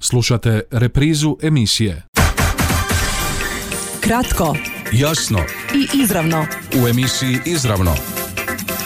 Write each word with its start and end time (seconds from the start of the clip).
Slušate 0.00 0.60
reprizu 0.70 1.36
emisije. 1.42 2.02
Kratko 4.00 4.56
Jasno 4.92 5.38
i 5.74 5.98
izravno. 6.02 6.46
u 6.82 6.88
emisiji 6.88 7.38
Izravno. 7.44 7.94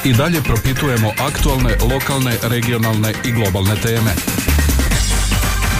I 0.04 0.12
dalje 0.12 0.42
propitujemo 0.42 1.12
aktualne, 1.20 1.76
lokalne, 1.94 2.36
regionalne 2.42 3.12
i 3.24 3.32
globalne 3.32 3.76
teme. 3.82 4.10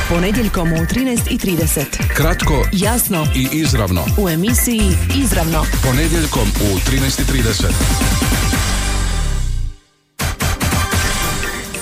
Ponedjeljkom 0.09 0.73
u 0.73 0.77
13.30. 0.77 2.15
Kratko 2.17 2.67
Jasno 2.73 3.27
i 3.37 3.49
izravno. 3.53 4.05
u 4.19 4.29
emisiji 4.29 4.83
Izravno. 5.17 5.65
Ponedjeljkom 5.85 6.49
u 6.61 6.79
13.30. 6.79 7.65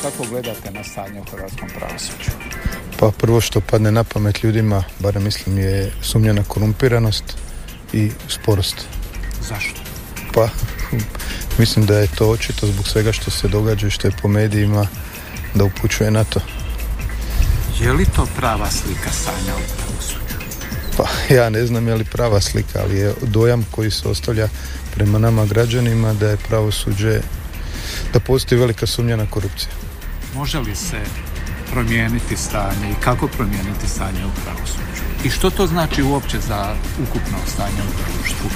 Kako 0.02 0.24
gledate 0.30 0.70
na 0.70 0.84
stanje 0.84 1.20
u 1.20 1.24
hrvatskom 1.30 1.68
pravosuđu? 1.78 2.30
Pa 3.00 3.10
prvo 3.10 3.40
što 3.40 3.60
padne 3.60 3.92
na 3.92 4.04
pamet 4.04 4.42
ljudima, 4.42 4.84
barem 4.98 5.24
mislim 5.24 5.58
je 5.58 5.92
sumnja 6.02 6.32
na 6.32 6.42
korumpiranost 6.42 7.24
i 7.92 8.10
sporost. 8.28 8.76
Zašto? 9.48 9.80
Pa 10.34 10.48
mislim 11.58 11.86
da 11.86 11.98
je 11.98 12.06
to 12.06 12.30
očito 12.30 12.66
zbog 12.66 12.88
svega 12.88 13.12
što 13.12 13.30
se 13.30 13.48
događa 13.48 13.86
i 13.86 13.90
što 13.90 14.08
je 14.08 14.12
po 14.22 14.28
medijima 14.28 14.86
da 15.54 15.64
upućuje 15.64 16.10
na 16.10 16.24
to. 16.24 16.40
Je 17.80 17.92
li 17.92 18.04
to 18.16 18.26
prava 18.36 18.70
slika 18.70 19.10
stanja 19.10 19.54
u 19.56 19.64
pravosuđu? 19.76 20.36
Pa 20.96 21.34
ja 21.34 21.50
ne 21.50 21.66
znam 21.66 21.88
je 21.88 21.94
li 21.94 22.04
prava 22.04 22.40
slika, 22.40 22.80
ali 22.82 22.98
je 22.98 23.14
dojam 23.22 23.66
koji 23.70 23.90
se 23.90 24.08
ostavlja 24.08 24.48
prema 24.94 25.18
nama 25.18 25.46
građanima 25.46 26.12
da 26.12 26.30
je 26.30 26.36
pravosuđe, 26.36 27.20
da 28.12 28.20
postoji 28.20 28.60
velika 28.60 28.86
sumnja 28.86 29.16
na 29.16 29.26
korupciju. 29.26 29.68
Može 30.34 30.58
li 30.58 30.74
se 30.76 31.00
promijeniti 31.70 32.36
stanje 32.36 32.90
i 32.90 33.02
kako 33.04 33.28
promijeniti 33.28 33.88
stanje 33.88 34.26
u 34.26 34.30
pravosuđu? 34.44 35.02
I 35.24 35.30
što 35.30 35.50
to 35.50 35.66
znači 35.66 36.02
uopće 36.02 36.38
za 36.40 36.74
ukupno 37.02 37.38
stanje 37.46 37.82
u 37.82 37.92
društvu? 38.04 38.50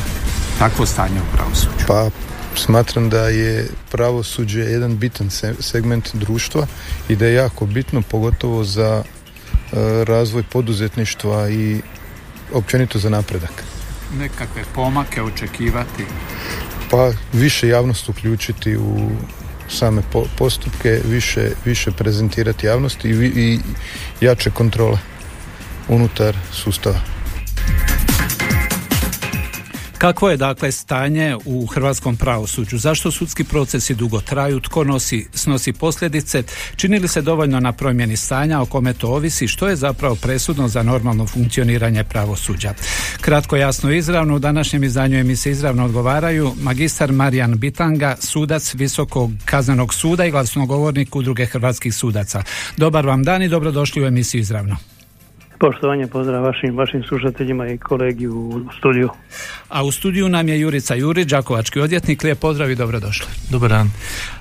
Takvo 0.58 0.86
stanje 0.86 1.20
u 1.20 1.36
pravosuđu. 1.36 1.84
Pa 1.86 2.10
smatram 2.56 3.10
da 3.10 3.28
je 3.28 3.68
pravosuđe 3.90 4.60
jedan 4.60 4.96
bitan 4.98 5.30
se- 5.30 5.54
segment 5.60 6.14
društva 6.14 6.66
i 7.08 7.16
da 7.16 7.26
je 7.26 7.34
jako 7.34 7.66
bitno 7.66 8.02
pogotovo 8.02 8.64
za 8.64 9.02
e, 9.02 9.76
razvoj 10.04 10.42
poduzetništva 10.42 11.50
i 11.50 11.80
općenito 12.52 12.98
za 12.98 13.08
napredak. 13.10 13.64
Nekakve 14.18 14.62
pomake 14.74 15.22
očekivati. 15.22 16.04
Pa 16.90 17.10
više 17.32 17.68
javnost 17.68 18.08
uključiti 18.08 18.76
u 18.76 19.10
same 19.68 20.02
po- 20.12 20.26
postupke, 20.38 21.00
više, 21.04 21.50
više 21.64 21.90
prezentirati 21.90 22.66
javnosti 22.66 23.08
i, 23.08 23.12
i 23.12 23.58
jače 24.20 24.50
kontrole 24.50 24.98
unutar 25.88 26.36
sustava. 26.52 27.13
Kakvo 30.04 30.30
je 30.30 30.36
dakle 30.36 30.72
stanje 30.72 31.36
u 31.44 31.66
hrvatskom 31.66 32.16
pravosuđu? 32.16 32.78
Zašto 32.78 33.10
sudski 33.10 33.44
procesi 33.44 33.94
dugo 33.94 34.20
traju? 34.20 34.60
Tko 34.60 34.84
nosi, 34.84 35.26
snosi 35.34 35.72
posljedice? 35.72 36.42
Čini 36.76 36.98
li 36.98 37.08
se 37.08 37.22
dovoljno 37.22 37.60
na 37.60 37.72
promjeni 37.72 38.16
stanja? 38.16 38.60
O 38.60 38.66
kome 38.66 38.92
to 38.92 39.08
ovisi? 39.08 39.48
Što 39.48 39.68
je 39.68 39.76
zapravo 39.76 40.14
presudno 40.14 40.68
za 40.68 40.82
normalno 40.82 41.26
funkcioniranje 41.26 42.04
pravosuđa? 42.04 42.74
Kratko, 43.20 43.56
jasno 43.56 43.92
izravno 43.92 44.36
u 44.36 44.38
današnjem 44.38 44.84
izdanju 44.84 45.18
emisije 45.18 45.52
izravno 45.52 45.84
odgovaraju 45.84 46.54
magistar 46.60 47.12
Marijan 47.12 47.58
Bitanga, 47.58 48.16
sudac 48.20 48.74
Visokog 48.74 49.30
kaznenog 49.44 49.94
suda 49.94 50.24
i 50.24 50.30
glasnogovornik 50.30 51.16
udruge 51.16 51.46
hrvatskih 51.46 51.94
sudaca. 51.94 52.42
Dobar 52.76 53.06
vam 53.06 53.22
dan 53.22 53.42
i 53.42 53.48
dobrodošli 53.48 54.02
u 54.02 54.06
emisiju 54.06 54.40
izravno. 54.40 54.76
Poštovanje, 55.58 56.06
pozdrav 56.06 56.42
vašim, 56.42 56.76
vašim 56.76 57.02
slušateljima 57.08 57.68
i 57.68 57.78
kolegi 57.78 58.28
u 58.28 58.60
studiju. 58.78 59.08
A 59.68 59.84
u 59.84 59.92
studiju 59.92 60.28
nam 60.28 60.48
je 60.48 60.60
Jurica 60.60 60.94
Jurić, 60.94 61.28
Đakovački 61.28 61.80
odvjetnik. 61.80 62.22
Lijep 62.22 62.38
pozdrav 62.38 62.70
i 62.70 62.74
dobrodošli. 62.74 63.26
Dobar 63.50 63.70
dan. 63.70 63.90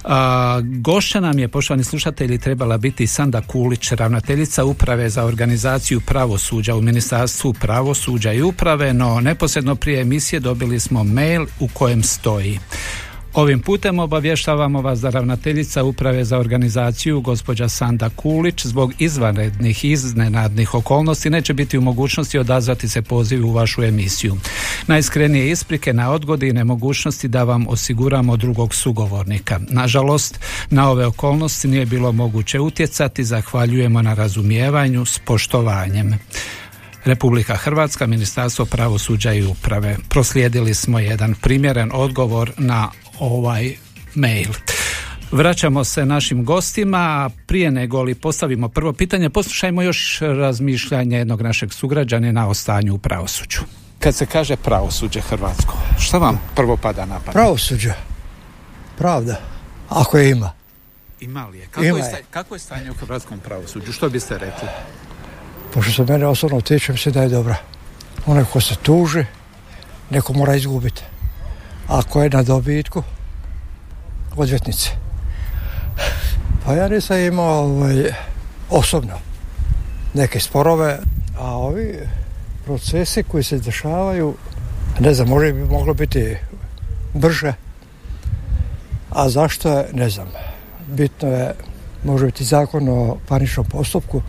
A, 0.04 0.62
gošća 0.64 1.20
nam 1.20 1.40
je, 1.40 1.48
poštovani 1.48 1.84
slušatelji, 1.84 2.38
trebala 2.38 2.78
biti 2.78 3.08
Sanda 3.08 3.42
Kulić, 3.42 3.92
ravnateljica 3.92 4.64
uprave 4.64 5.10
za 5.10 5.26
organizaciju 5.26 6.02
pravosuđa 6.08 6.76
u 6.76 6.82
Ministarstvu 6.82 7.54
pravosuđa 7.54 8.34
i 8.34 8.42
uprave, 8.42 8.94
no 8.94 9.20
neposredno 9.22 9.76
prije 9.76 10.02
emisije 10.02 10.40
dobili 10.40 10.80
smo 10.80 11.04
mail 11.04 11.46
u 11.60 11.68
kojem 11.74 12.04
stoji. 12.04 12.60
Ovim 13.34 13.60
putem 13.62 14.00
obavještavamo 14.00 14.82
vas 14.82 15.02
da 15.02 15.10
ravnateljica 15.10 15.84
uprave 15.84 16.26
za 16.26 16.38
organizaciju 16.38 17.22
gospođa 17.22 17.70
Sanda 17.70 18.10
Kulić 18.10 18.66
zbog 18.66 18.94
izvanrednih 19.00 19.86
iznenadnih 19.86 20.74
okolnosti 20.74 21.30
neće 21.30 21.54
biti 21.54 21.78
u 21.78 21.82
mogućnosti 21.82 22.38
odazvati 22.38 22.90
se 22.90 23.02
pozivu 23.02 23.50
u 23.50 23.54
vašu 23.54 23.84
emisiju. 23.84 24.38
Najiskrenije 24.88 25.52
isprike 25.52 25.94
na 25.94 26.12
odgodi 26.12 26.48
i 26.48 26.54
nemogućnosti 26.54 27.28
da 27.28 27.44
vam 27.44 27.68
osiguramo 27.68 28.38
drugog 28.38 28.74
sugovornika. 28.74 29.60
Nažalost, 29.70 30.40
na 30.70 30.90
ove 30.90 31.06
okolnosti 31.06 31.68
nije 31.68 31.86
bilo 31.86 32.12
moguće 32.12 32.60
utjecati, 32.60 33.24
zahvaljujemo 33.24 34.02
na 34.02 34.14
razumijevanju 34.14 35.06
s 35.06 35.20
poštovanjem. 35.20 36.20
Republika 37.06 37.56
Hrvatska, 37.56 38.08
Ministarstvo 38.08 38.66
pravosuđa 38.66 39.34
i 39.34 39.44
uprave. 39.44 39.98
Proslijedili 40.10 40.74
smo 40.74 41.00
jedan 41.00 41.36
primjeren 41.42 41.90
odgovor 41.94 42.52
na 42.58 42.90
ovaj 43.20 43.76
mail. 44.16 44.52
Vraćamo 45.32 45.84
se 45.84 46.06
našim 46.06 46.46
gostima, 46.46 47.30
prije 47.46 47.72
nego 47.72 48.04
li 48.04 48.16
postavimo 48.16 48.70
prvo 48.70 48.94
pitanje, 48.94 49.30
poslušajmo 49.30 49.82
još 49.82 50.20
razmišljanje 50.22 51.18
jednog 51.18 51.42
našeg 51.42 51.74
sugrađanina 51.74 52.48
o 52.48 52.54
stanju 52.54 52.96
u 52.96 52.98
pravosuđu. 52.98 53.60
Kad 54.00 54.16
se 54.16 54.26
kaže 54.26 54.56
pravosuđe 54.56 55.22
hrvatsko, 55.22 55.78
što 56.00 56.20
vam 56.20 56.42
prvo 56.56 56.78
pada 56.78 57.06
na 57.06 57.20
pamet? 57.20 57.34
Pravosuđe. 57.34 57.94
Pravda. 58.98 59.42
Ako 59.90 60.18
je 60.18 60.30
ima. 60.30 60.52
Ima 61.22 61.48
li 61.48 61.58
je? 61.58 61.68
Kako, 61.68 61.86
Ima 61.86 61.98
je, 61.98 62.04
je. 62.04 62.24
kako 62.32 62.56
je 62.56 62.60
stanje 62.60 62.92
u 62.92 62.94
hrvatskom 62.94 63.40
pravosuđu? 63.40 63.92
Što 63.92 64.10
biste 64.10 64.38
rekli? 64.38 64.68
Pošto 65.74 65.92
se 65.92 66.12
mene 66.12 66.26
osobno 66.28 66.62
tiče, 66.62 66.92
mislim 66.92 67.14
da 67.14 67.22
je 67.22 67.30
dobra. 67.30 67.56
Onaj 68.26 68.46
ko 68.54 68.62
se 68.62 68.76
tuži, 68.76 69.26
neko 70.10 70.34
mora 70.34 70.56
izgubiti. 70.56 71.04
Ako 71.88 72.24
je 72.24 72.30
na 72.30 72.44
dobitku, 72.44 73.04
odvjetnice. 74.36 74.90
Pa 76.66 76.74
ja 76.74 76.88
nisam 76.88 77.18
imao 77.18 77.64
ovaj, 77.64 78.12
osobno 78.70 79.14
neke 80.14 80.40
sporove, 80.40 81.00
a 81.38 81.58
ovi 81.58 82.00
procesi 82.66 83.24
koji 83.24 83.44
se 83.44 83.60
dešavaju, 83.60 84.36
ne 85.00 85.14
znam, 85.14 85.28
može 85.28 85.54
bi 85.54 85.66
moglo 85.66 85.94
biti 85.94 86.38
brže, 87.14 87.54
a 89.10 89.30
zašto 89.30 89.78
je, 89.78 89.86
ne 89.94 90.10
znam. 90.10 90.28
Bitno 90.88 91.30
je, 91.30 91.54
može 92.04 92.26
biti 92.26 92.44
zakon 92.44 92.90
o 92.90 93.18
parničnom 93.28 93.66
postupku, 93.66 94.22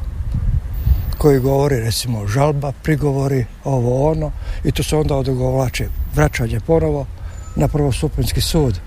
koji 1.19 1.41
govori 1.41 1.81
recimo 1.81 2.27
žalba, 2.27 2.73
prigovori, 2.83 3.45
ovo 3.65 4.11
ono 4.11 4.33
i 4.65 4.73
to 4.73 4.83
se 4.83 4.97
onda 4.97 5.17
odugovlači 5.17 5.89
vraćanje 6.15 6.61
ponovo 6.61 7.07
na 7.57 7.69
prvostupanjski 7.69 8.41
sud 8.41 8.81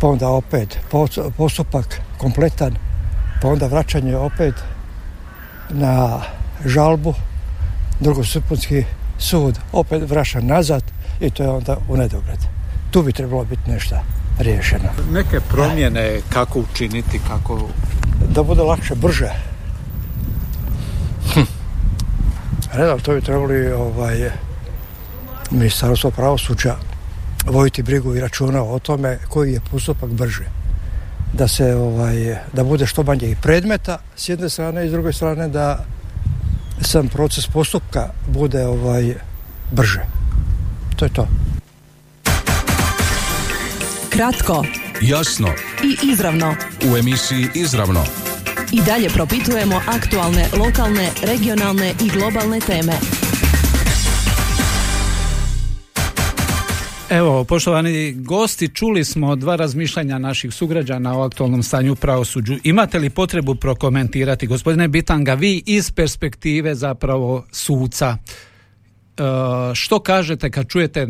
pa 0.00 0.06
onda 0.06 0.28
opet 0.28 0.78
pos- 0.90 1.32
postupak 1.36 2.00
kompletan 2.18 2.76
pa 3.42 3.48
onda 3.48 3.66
vraćanje 3.66 4.16
opet 4.16 4.54
na 5.70 6.20
žalbu 6.64 7.14
drugostupanjski 8.00 8.84
sud 9.18 9.58
opet 9.72 10.10
vraća 10.10 10.40
nazad 10.40 10.82
i 11.20 11.30
to 11.30 11.42
je 11.42 11.48
onda 11.48 11.76
u 11.88 11.96
nedogled. 11.96 12.38
Tu 12.90 13.02
bi 13.02 13.12
trebalo 13.12 13.44
biti 13.44 13.70
nešto 13.70 13.96
riješeno. 14.38 14.88
Neke 15.12 15.40
promjene 15.40 16.20
kako 16.28 16.60
učiniti, 16.60 17.20
kako... 17.28 17.60
da 18.34 18.42
bude 18.42 18.62
lakše, 18.62 18.94
brže. 18.94 19.30
Hm. 21.34 21.40
Znam, 22.74 23.00
to 23.00 23.14
bi 23.14 23.20
trebali 23.20 23.72
ovaj, 23.72 24.30
ministarstvo 25.50 26.10
pravosuđa 26.10 26.76
vojiti 27.46 27.82
brigu 27.82 28.14
i 28.14 28.20
računa 28.20 28.62
o 28.62 28.78
tome 28.78 29.18
koji 29.28 29.52
je 29.52 29.60
postupak 29.70 30.10
brže. 30.10 30.44
Da 31.32 31.48
se 31.48 31.74
ovaj, 31.74 32.36
da 32.52 32.64
bude 32.64 32.86
što 32.86 33.02
manje 33.02 33.30
i 33.30 33.36
predmeta 33.42 33.98
s 34.16 34.28
jedne 34.28 34.48
strane 34.48 34.86
i 34.86 34.88
s 34.88 34.92
druge 34.92 35.12
strane 35.12 35.48
da 35.48 35.84
sam 36.80 37.08
proces 37.08 37.46
postupka 37.46 38.08
bude 38.28 38.66
ovaj 38.66 39.14
brže. 39.72 40.00
To 40.96 41.04
je 41.04 41.12
to. 41.12 41.28
Kratko 44.10 44.64
Jasno 45.00 45.48
i 45.84 46.10
izravno. 46.12 46.54
u 46.92 46.96
emisiji 46.96 47.48
Izravno. 47.54 48.04
I 48.72 48.82
dalje 48.82 49.08
propitujemo 49.08 49.80
aktualne, 49.86 50.46
lokalne, 50.58 51.10
regionalne 51.22 51.94
i 52.00 52.08
globalne 52.08 52.60
teme. 52.60 52.92
Evo, 57.10 57.44
poštovani 57.44 58.12
gosti, 58.12 58.74
čuli 58.74 59.04
smo 59.04 59.36
dva 59.36 59.56
razmišljanja 59.56 60.18
naših 60.18 60.54
sugrađana 60.54 61.18
o 61.18 61.22
aktualnom 61.22 61.62
stanju 61.62 61.92
u 61.92 61.96
pravosuđu. 61.96 62.54
Imate 62.64 62.98
li 62.98 63.10
potrebu 63.10 63.54
prokomentirati, 63.54 64.46
gospodine 64.46 64.88
Bitanga, 64.88 65.34
vi 65.34 65.62
iz 65.66 65.92
perspektive 65.92 66.74
zapravo 66.74 67.44
suca, 67.52 68.06
e, 68.06 68.14
što 69.74 70.00
kažete 70.00 70.50
kad 70.50 70.68
čujete 70.68 71.06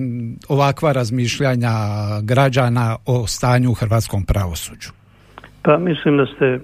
ovakva 0.48 0.92
razmišljanja 0.92 1.70
građana 2.22 2.96
o 3.06 3.26
stanju 3.26 3.70
u 3.70 3.74
hrvatskom 3.74 4.24
pravosuđu? 4.24 4.90
Pa 5.62 5.78
mislim 5.78 6.16
da 6.16 6.26
ste 6.26 6.60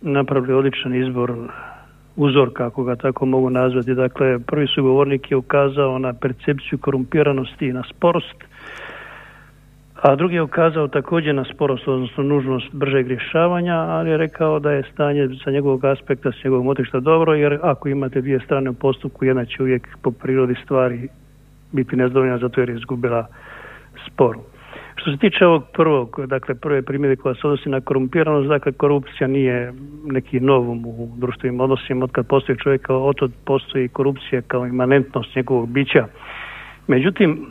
napravili 0.00 0.52
odličan 0.52 0.94
izbor 0.94 1.32
uzor, 2.16 2.50
kako 2.54 2.84
ga 2.84 2.96
tako 2.96 3.26
mogu 3.26 3.50
nazvati. 3.50 3.94
Dakle, 3.94 4.38
prvi 4.38 4.66
sugovornik 4.74 5.30
je 5.30 5.36
ukazao 5.36 5.98
na 5.98 6.12
percepciju 6.12 6.78
korumpiranosti 6.78 7.66
i 7.66 7.72
na 7.72 7.82
sporost, 7.90 8.36
a 10.04 10.16
drugi 10.16 10.34
je 10.34 10.42
ukazao 10.42 10.88
također 10.88 11.34
na 11.34 11.44
sporost, 11.44 11.88
odnosno 11.88 12.24
nužnost 12.24 12.66
bržeg 12.72 13.08
rješavanja, 13.08 13.74
ali 13.74 14.10
je 14.10 14.16
rekao 14.16 14.58
da 14.58 14.70
je 14.72 14.82
stanje 14.92 15.28
sa 15.44 15.50
njegovog 15.50 15.84
aspekta, 15.84 16.32
s 16.32 16.44
njegovog 16.44 16.64
motišta 16.64 17.00
dobro, 17.00 17.34
jer 17.34 17.58
ako 17.62 17.88
imate 17.88 18.20
dvije 18.20 18.40
strane 18.44 18.70
u 18.70 18.74
postupku, 18.74 19.24
jedna 19.24 19.44
će 19.44 19.62
uvijek 19.62 19.88
po 20.02 20.10
prirodi 20.10 20.54
stvari 20.64 21.08
biti 21.72 21.96
nezadovoljna 21.96 22.38
zato 22.38 22.60
jer 22.60 22.68
je 22.68 22.76
izgubila 22.76 23.26
sporu. 24.06 24.40
Što 24.94 25.10
se 25.10 25.16
tiče 25.16 25.46
ovog 25.46 25.64
prvog, 25.72 26.20
dakle 26.26 26.54
prve 26.54 26.82
primjere 26.82 27.16
koja 27.16 27.34
se 27.34 27.40
odnosi 27.44 27.68
na 27.68 27.80
korumpiranost, 27.80 28.48
dakle 28.48 28.72
korupcija 28.72 29.26
nije 29.28 29.72
neki 30.04 30.40
novum 30.40 30.86
u 30.86 31.08
društvenim 31.16 31.60
odnosima, 31.60 32.04
od 32.04 32.12
kad 32.12 32.26
postoji 32.26 32.58
čovjek, 32.58 32.86
od 32.90 33.32
postoji 33.44 33.88
korupcija 33.88 34.42
kao 34.42 34.66
imanentnost 34.66 35.36
njegovog 35.36 35.68
bića. 35.68 36.06
Međutim, 36.86 37.46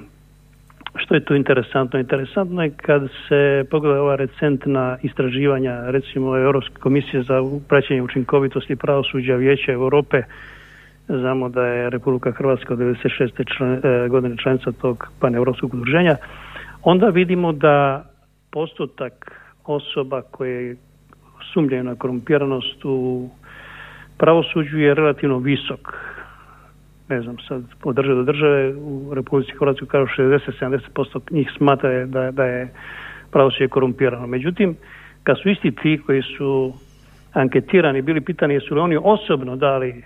što 0.95 1.15
je 1.15 1.25
tu 1.25 1.35
interesantno? 1.35 1.99
Interesantno 1.99 2.63
je 2.63 2.71
kad 2.77 3.09
se 3.27 3.65
pogleda 3.71 4.01
ova 4.01 4.15
recentna 4.15 4.97
istraživanja, 5.01 5.89
recimo 5.91 6.37
Europske 6.37 6.75
komisije 6.79 7.23
za 7.23 7.41
praćenje 7.69 8.01
učinkovitosti 8.01 8.75
pravosuđa 8.75 9.35
Vijeća 9.35 9.71
Europe, 9.71 10.21
znamo 11.07 11.49
da 11.49 11.65
je 11.65 11.89
Republika 11.89 12.31
Hrvatska 12.31 12.73
od 12.73 12.79
96. 12.79 13.55
Član, 13.57 13.73
e, 13.83 14.07
godine 14.09 14.37
članica 14.37 14.71
tog 14.71 15.07
paneuropskog 15.19 15.73
udruženja, 15.73 16.15
onda 16.83 17.07
vidimo 17.09 17.51
da 17.51 18.05
postotak 18.51 19.41
osoba 19.65 20.21
koje 20.21 20.75
sumnjaju 21.53 21.83
na 21.83 21.95
korumpiranost 21.95 22.85
u 22.85 23.29
pravosuđu 24.17 24.77
je 24.77 24.93
relativno 24.95 25.37
visok 25.37 25.93
ne 27.09 27.21
znam, 27.21 27.37
sad 27.47 27.63
od 27.83 27.95
države 27.95 28.15
do 28.15 28.23
države 28.23 28.73
u 28.75 29.13
Republici 29.13 29.51
Hrvatskoj 29.59 29.87
kao 29.87 30.05
60-70% 30.05 31.19
njih 31.31 31.51
smatra 31.57 32.05
da, 32.05 32.31
da 32.31 32.45
je 32.45 32.73
pravosuđe 33.31 33.67
korumpirano. 33.67 34.27
Međutim, 34.27 34.75
kad 35.23 35.37
su 35.41 35.49
isti 35.49 35.71
ti 35.71 36.01
koji 36.05 36.21
su 36.21 36.73
anketirani, 37.33 38.01
bili 38.01 38.21
pitani 38.21 38.53
jesu 38.53 38.75
li 38.75 38.79
oni 38.79 38.97
osobno 39.03 39.55
dali 39.55 40.03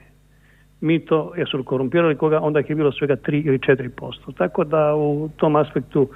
mi 0.81 1.05
to, 1.05 1.33
jesu 1.37 1.57
li 1.57 1.63
korumpirali 1.63 2.15
koga, 2.15 2.39
onda 2.39 2.59
ih 2.59 2.69
je 2.69 2.75
bilo 2.75 2.91
svega 2.91 3.15
3 3.15 3.47
ili 3.47 3.59
4%. 3.59 4.37
Tako 4.37 4.63
da 4.63 4.95
u 4.95 5.29
tom 5.37 5.55
aspektu 5.55 6.09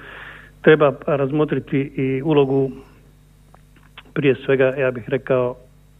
treba 0.60 0.92
razmotriti 1.06 1.78
i 1.78 2.22
ulogu 2.22 2.70
prije 4.14 4.34
svega, 4.44 4.64
ja 4.64 4.90
bih 4.90 5.04
rekao, 5.08 5.56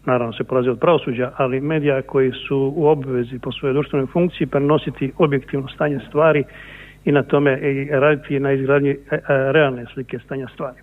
naravno 0.06 0.32
se 0.32 0.44
polazi 0.44 0.68
od 0.68 0.78
pravosuđa, 0.78 1.32
ali 1.36 1.60
medija 1.60 2.02
koji 2.02 2.32
su 2.32 2.72
u 2.76 2.86
obvezi 2.86 3.38
po 3.38 3.52
svojoj 3.52 3.72
društvenoj 3.72 4.06
funkciji 4.06 4.46
prenositi 4.46 5.12
objektivno 5.18 5.68
stanje 5.68 6.00
stvari 6.08 6.44
i 7.04 7.12
na 7.12 7.22
tome 7.22 7.58
i 7.58 7.88
raditi 7.90 8.40
na 8.40 8.52
izgradnji 8.52 8.90
e, 8.90 8.96
e, 9.14 9.20
realne 9.28 9.86
slike 9.94 10.18
stanja 10.18 10.48
stvari. 10.54 10.76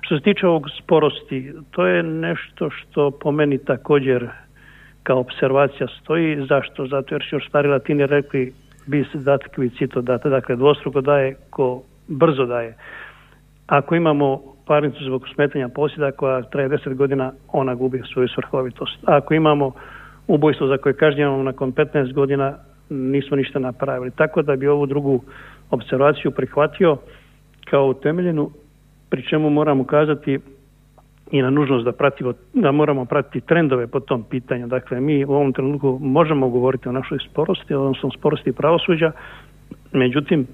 Što 0.00 0.18
se 0.18 0.22
tiče 0.22 0.46
ovog 0.46 0.66
sporosti, 0.82 1.52
to 1.70 1.86
je 1.86 2.02
nešto 2.02 2.70
što 2.70 3.10
po 3.10 3.32
meni 3.32 3.58
također 3.58 4.28
kao 5.02 5.20
observacija 5.20 5.86
stoji. 6.02 6.46
Zašto? 6.48 6.86
Zato 6.86 7.14
jer 7.14 7.22
su 7.30 7.36
još 7.36 7.48
stari 7.48 7.68
latini 7.68 8.06
rekli 8.06 8.52
bis 8.86 9.06
dat 9.14 9.40
cito 9.78 10.00
date, 10.00 10.28
dakle 10.28 10.56
dvostruko 10.56 11.00
daje 11.00 11.34
ko 11.50 11.82
brzo 12.08 12.46
daje. 12.46 12.76
Ako 13.66 13.94
imamo 13.94 14.51
parnicu 14.66 15.04
zbog 15.04 15.28
smetanja 15.34 15.68
posjeda 15.68 16.12
koja 16.12 16.42
traje 16.42 16.68
deset 16.68 16.94
godina, 16.94 17.32
ona 17.52 17.74
gubi 17.74 18.02
svoju 18.12 18.28
svrhovitost. 18.28 18.98
ako 19.04 19.34
imamo 19.34 19.72
ubojstvo 20.26 20.66
za 20.66 20.76
koje 20.76 20.92
kažnjavamo 20.92 21.42
nakon 21.42 21.72
15 21.72 22.12
godina, 22.12 22.54
nismo 22.90 23.36
ništa 23.36 23.58
napravili. 23.58 24.10
Tako 24.10 24.42
da 24.42 24.56
bi 24.56 24.68
ovu 24.68 24.86
drugu 24.86 25.22
observaciju 25.70 26.30
prihvatio 26.30 26.96
kao 27.70 27.86
utemeljenu, 27.86 28.50
pri 29.10 29.22
čemu 29.28 29.50
moramo 29.50 29.84
kazati 29.84 30.38
i 31.30 31.42
na 31.42 31.50
nužnost 31.50 31.84
da, 31.84 31.92
pratimo, 31.92 32.32
da 32.54 32.72
moramo 32.72 33.04
pratiti 33.04 33.46
trendove 33.46 33.86
po 33.86 34.00
tom 34.00 34.24
pitanju. 34.30 34.66
Dakle, 34.66 35.00
mi 35.00 35.24
u 35.24 35.32
ovom 35.32 35.52
trenutku 35.52 35.98
možemo 36.02 36.48
govoriti 36.48 36.88
o 36.88 36.92
našoj 36.92 37.18
sporosti, 37.30 37.74
odnosno 37.74 38.10
sporosti 38.10 38.52
pravosuđa, 38.52 39.12
međutim, 39.92 40.46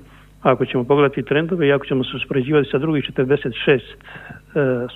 ako 0.43 0.65
ćemo 0.67 0.85
pogledati 0.85 1.23
trendove 1.23 1.69
i 1.69 1.73
ako 1.73 1.87
ćemo 1.87 2.05
se 2.05 2.11
uspoređivati 2.17 2.69
sa 2.73 2.79
drugih 2.79 3.05
46 3.17 3.51
e, 3.69 3.81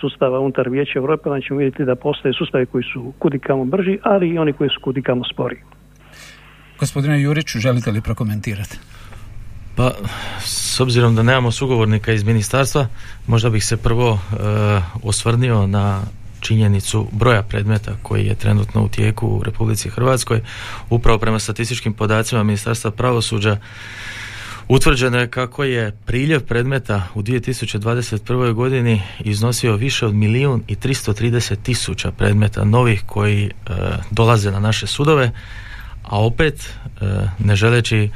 sustava 0.00 0.40
unutar 0.40 0.68
Vijeća 0.68 0.98
Europe, 0.98 1.28
onda 1.28 1.46
ćemo 1.46 1.58
vidjeti 1.58 1.84
da 1.84 1.94
postoje 1.94 2.34
sustavi 2.34 2.66
koji 2.66 2.84
su 2.92 3.12
kudikamo 3.18 3.64
brži, 3.64 3.98
ali 4.02 4.28
i 4.28 4.38
oni 4.38 4.52
koji 4.52 4.70
su 4.70 4.80
kudikamo 4.82 5.24
spori. 5.32 5.56
Gospodine 6.78 7.22
Juriću, 7.22 7.58
želite 7.58 7.90
li 7.90 8.00
prokomentirati? 8.00 8.78
Pa, 9.76 9.90
s 10.44 10.80
obzirom 10.80 11.14
da 11.14 11.22
nemamo 11.22 11.50
sugovornika 11.50 12.12
iz 12.12 12.24
ministarstva, 12.24 12.86
možda 13.26 13.50
bih 13.50 13.64
se 13.64 13.76
prvo 13.76 14.12
e, 14.12 14.36
osvrnio 15.02 15.66
na 15.66 16.02
činjenicu 16.40 17.08
broja 17.12 17.42
predmeta 17.42 17.92
koji 18.02 18.26
je 18.26 18.34
trenutno 18.34 18.84
u 18.84 18.88
tijeku 18.88 19.26
u 19.26 19.42
Republici 19.42 19.88
Hrvatskoj. 19.88 20.40
Upravo 20.90 21.18
prema 21.18 21.38
statističkim 21.38 21.92
podacima 21.92 22.42
Ministarstva 22.42 22.90
pravosuđa 22.90 23.56
Utvrđeno 24.72 25.18
je 25.18 25.28
kako 25.30 25.64
je 25.64 25.92
priljev 26.06 26.40
predmeta 26.40 27.08
u 27.14 27.22
2021. 27.22 28.52
godini 28.52 29.02
iznosio 29.20 29.76
više 29.76 30.06
od 30.06 30.14
milijun 30.14 30.62
i 30.68 30.76
330 30.76 31.56
tisuća 31.62 32.12
predmeta 32.12 32.64
novih 32.64 33.02
koji 33.06 33.44
e, 33.44 33.50
dolaze 34.10 34.50
na 34.50 34.60
naše 34.60 34.86
sudove, 34.86 35.30
a 36.02 36.24
opet 36.24 36.54
e, 36.60 37.04
ne 37.38 37.56
želeći 37.56 37.98
e, 37.98 38.08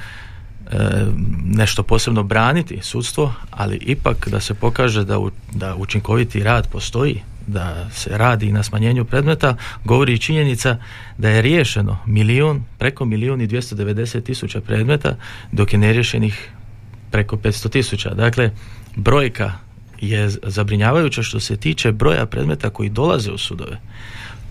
nešto 1.44 1.82
posebno 1.82 2.22
braniti 2.22 2.78
sudstvo, 2.82 3.34
ali 3.50 3.76
ipak 3.76 4.28
da 4.28 4.40
se 4.40 4.54
pokaže 4.54 5.04
da, 5.04 5.18
da 5.52 5.74
učinkoviti 5.74 6.42
rad 6.42 6.68
postoji, 6.68 7.22
da 7.46 7.90
se 7.90 8.18
radi 8.18 8.52
na 8.52 8.62
smanjenju 8.62 9.04
predmeta, 9.04 9.56
govori 9.84 10.14
i 10.14 10.18
činjenica 10.18 10.78
da 11.18 11.28
je 11.28 11.42
riješeno 11.42 11.98
milijun, 12.06 12.64
preko 12.78 13.04
milijun 13.04 13.40
i 13.40 13.48
290 13.48 14.22
tisuća 14.22 14.60
predmeta, 14.60 15.16
dok 15.52 15.72
je 15.72 15.78
neriješenih 15.78 16.50
preko 17.10 17.36
500 17.36 17.70
tisuća. 17.70 18.14
Dakle, 18.14 18.50
brojka 18.96 19.52
je 20.00 20.28
zabrinjavajuća 20.28 21.22
što 21.22 21.40
se 21.40 21.56
tiče 21.56 21.92
broja 21.92 22.26
predmeta 22.26 22.70
koji 22.70 22.88
dolaze 22.88 23.32
u 23.32 23.38
sudove. 23.38 23.80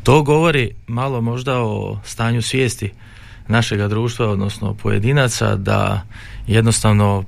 To 0.03 0.23
govori 0.23 0.71
malo 0.87 1.21
možda 1.21 1.59
o 1.59 1.99
stanju 2.03 2.41
svijesti 2.41 2.91
našega 3.47 3.87
društva, 3.87 4.27
odnosno 4.27 4.73
pojedinaca, 4.73 5.55
da 5.55 6.01
jednostavno 6.47 7.23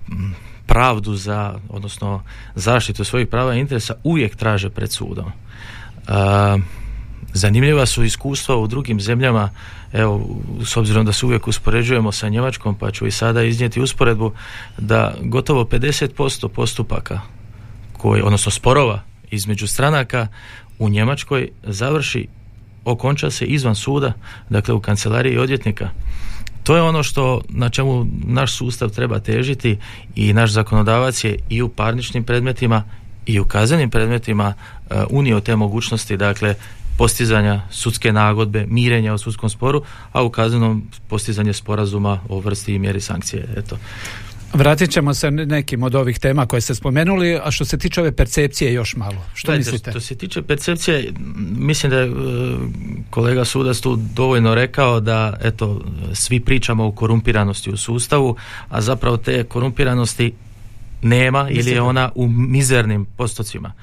pravdu 0.65 1.15
za, 1.15 1.59
odnosno 1.69 2.23
zaštitu 2.55 3.03
svojih 3.03 3.27
prava 3.27 3.55
i 3.55 3.59
interesa 3.59 3.93
uvijek 4.03 4.35
traže 4.35 4.69
pred 4.69 4.91
sudom. 4.91 5.31
Zanimljiva 7.33 7.85
su 7.85 8.03
iskustva 8.03 8.55
u 8.57 8.67
drugim 8.67 9.01
zemljama, 9.01 9.49
evo, 9.93 10.29
s 10.65 10.77
obzirom 10.77 11.05
da 11.05 11.13
se 11.13 11.25
uvijek 11.25 11.47
uspoređujemo 11.47 12.11
sa 12.11 12.29
Njemačkom, 12.29 12.75
pa 12.75 12.91
ću 12.91 13.07
i 13.07 13.11
sada 13.11 13.43
iznijeti 13.43 13.81
usporedbu, 13.81 14.31
da 14.77 15.15
gotovo 15.21 15.63
50% 15.63 16.47
postupaka, 16.47 17.21
koji, 17.97 18.21
odnosno 18.21 18.51
sporova 18.51 19.01
između 19.31 19.67
stranaka 19.67 20.27
u 20.79 20.89
Njemačkoj 20.89 21.49
završi, 21.63 22.27
okonča 22.85 23.31
se 23.31 23.45
izvan 23.45 23.75
suda, 23.75 24.13
dakle 24.49 24.73
u 24.73 24.79
kancelariji 24.79 25.37
odvjetnika. 25.37 25.89
To 26.63 26.75
je 26.75 26.81
ono 26.81 27.03
što 27.03 27.41
na 27.49 27.69
čemu 27.69 28.05
naš 28.25 28.57
sustav 28.57 28.89
treba 28.89 29.19
težiti 29.19 29.77
i 30.15 30.33
naš 30.33 30.51
zakonodavac 30.51 31.23
je 31.23 31.39
i 31.49 31.61
u 31.61 31.69
parničnim 31.69 32.23
predmetima 32.23 32.83
i 33.27 33.39
u 33.39 33.45
kaznenim 33.45 33.89
predmetima 33.89 34.53
uh, 34.89 34.97
unio 35.09 35.39
te 35.39 35.55
mogućnosti, 35.55 36.17
dakle 36.17 36.55
postizanja 36.97 37.61
sudske 37.71 38.13
nagodbe, 38.13 38.65
mirenja 38.67 39.13
u 39.13 39.17
sudskom 39.17 39.49
sporu, 39.49 39.83
a 40.11 40.23
u 40.23 40.29
kaznenom 40.29 40.83
postizanje 41.07 41.53
sporazuma 41.53 42.19
o 42.29 42.39
vrsti 42.39 42.73
i 42.73 42.79
mjeri 42.79 43.01
sankcije. 43.01 43.47
Eto. 43.57 43.77
Vratit 44.53 44.91
ćemo 44.91 45.13
se 45.13 45.31
nekim 45.31 45.83
od 45.83 45.95
ovih 45.95 46.19
tema 46.19 46.45
koje 46.45 46.61
ste 46.61 46.75
spomenuli, 46.75 47.39
a 47.43 47.51
što 47.51 47.65
se 47.65 47.77
tiče 47.77 48.01
ove 48.01 48.11
percepcije 48.11 48.73
još 48.73 48.95
malo. 48.95 49.25
Što 49.33 49.51
mislite? 49.51 49.91
Što 49.91 49.99
se 49.99 50.15
tiče 50.15 50.41
percepcije, 50.41 51.11
mislim 51.57 51.89
da 51.89 51.99
je 51.99 52.07
e, 52.07 52.11
kolega 53.09 53.45
Sudac 53.45 53.79
tu 53.79 53.95
dovoljno 53.95 54.55
rekao 54.55 54.99
da 54.99 55.37
eto, 55.43 55.81
svi 56.13 56.39
pričamo 56.39 56.87
o 56.87 56.91
korumpiranosti 56.91 57.71
u 57.71 57.77
sustavu, 57.77 58.35
a 58.69 58.81
zapravo 58.81 59.17
te 59.17 59.43
korumpiranosti 59.43 60.33
nema 61.01 61.49
ili 61.49 61.71
je 61.71 61.81
ona 61.81 62.11
u 62.15 62.27
mizernim 62.27 63.05
postocima. 63.05 63.73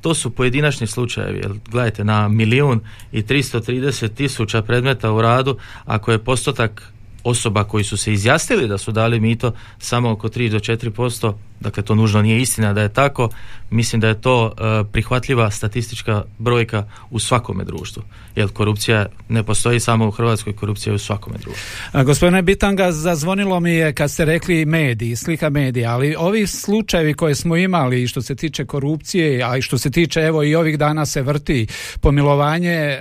To 0.00 0.14
su 0.14 0.30
pojedinačni 0.30 0.86
slučajevi, 0.86 1.38
jer 1.38 1.52
gledajte, 1.70 2.04
na 2.04 2.28
milijun 2.28 2.80
i 3.12 3.22
330 3.22 4.14
tisuća 4.14 4.62
predmeta 4.62 5.12
u 5.12 5.22
radu, 5.22 5.56
ako 5.84 6.12
je 6.12 6.24
postotak 6.24 6.92
osoba 7.24 7.64
koji 7.64 7.84
su 7.84 7.96
se 7.96 8.12
izjasnili 8.12 8.68
da 8.68 8.78
su 8.78 8.92
dali 8.92 9.20
mito 9.20 9.52
samo 9.78 10.10
oko 10.10 10.28
3 10.28 10.50
do 10.50 10.58
4%, 10.58 11.34
dakle 11.62 11.82
to 11.82 11.94
nužno 11.94 12.22
nije 12.22 12.40
istina 12.40 12.72
da 12.72 12.82
je 12.82 12.92
tako, 12.92 13.28
mislim 13.70 14.00
da 14.00 14.08
je 14.08 14.20
to 14.20 14.52
e, 14.52 14.84
prihvatljiva 14.92 15.50
statistička 15.50 16.22
brojka 16.38 16.84
u 17.10 17.18
svakome 17.18 17.64
društvu. 17.64 18.02
Jer 18.36 18.48
korupcija 18.48 19.06
ne 19.28 19.42
postoji 19.42 19.80
samo 19.80 20.08
u 20.08 20.10
Hrvatskoj, 20.10 20.56
korupcija 20.56 20.90
je 20.90 20.94
u 20.94 20.98
svakome 20.98 21.38
društvu. 21.38 21.62
A, 21.92 22.02
gospodine 22.04 22.42
Bitanga, 22.42 22.92
zazvonilo 22.92 23.60
mi 23.60 23.70
je 23.70 23.92
kad 23.92 24.10
ste 24.10 24.24
rekli 24.24 24.64
mediji, 24.64 25.16
slika 25.16 25.50
medija, 25.50 25.92
ali 25.92 26.16
ovi 26.18 26.46
slučajevi 26.46 27.14
koje 27.14 27.34
smo 27.34 27.56
imali 27.56 28.06
što 28.06 28.22
se 28.22 28.34
tiče 28.34 28.64
korupcije, 28.64 29.42
a 29.44 29.56
i 29.56 29.62
što 29.62 29.78
se 29.78 29.90
tiče 29.90 30.20
evo 30.20 30.42
i 30.42 30.54
ovih 30.54 30.78
dana 30.78 31.06
se 31.06 31.22
vrti 31.22 31.66
pomilovanje 32.00 32.70
e, 32.70 33.00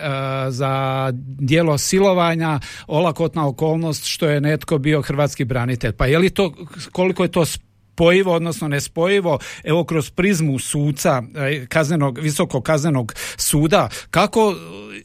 za 0.49 1.07
dijelo 1.39 1.77
silovanja, 1.77 2.59
olakotna 2.87 3.47
okolnost 3.47 4.05
što 4.05 4.29
je 4.29 4.41
netko 4.41 4.77
bio 4.77 5.01
hrvatski 5.01 5.45
branitelj. 5.45 5.91
Pa 5.91 6.05
je 6.05 6.19
li 6.19 6.29
to, 6.29 6.53
koliko 6.91 7.23
je 7.23 7.31
to 7.31 7.45
spojivo, 7.93 8.33
odnosno 8.33 8.67
nespojivo, 8.67 9.39
evo 9.63 9.83
kroz 9.83 10.11
prizmu 10.11 10.59
suca 10.59 11.21
e, 11.35 11.65
kaznenog, 11.65 12.17
visokog 12.17 12.63
kaznenog 12.63 13.13
suda, 13.37 13.89
kako 14.11 14.53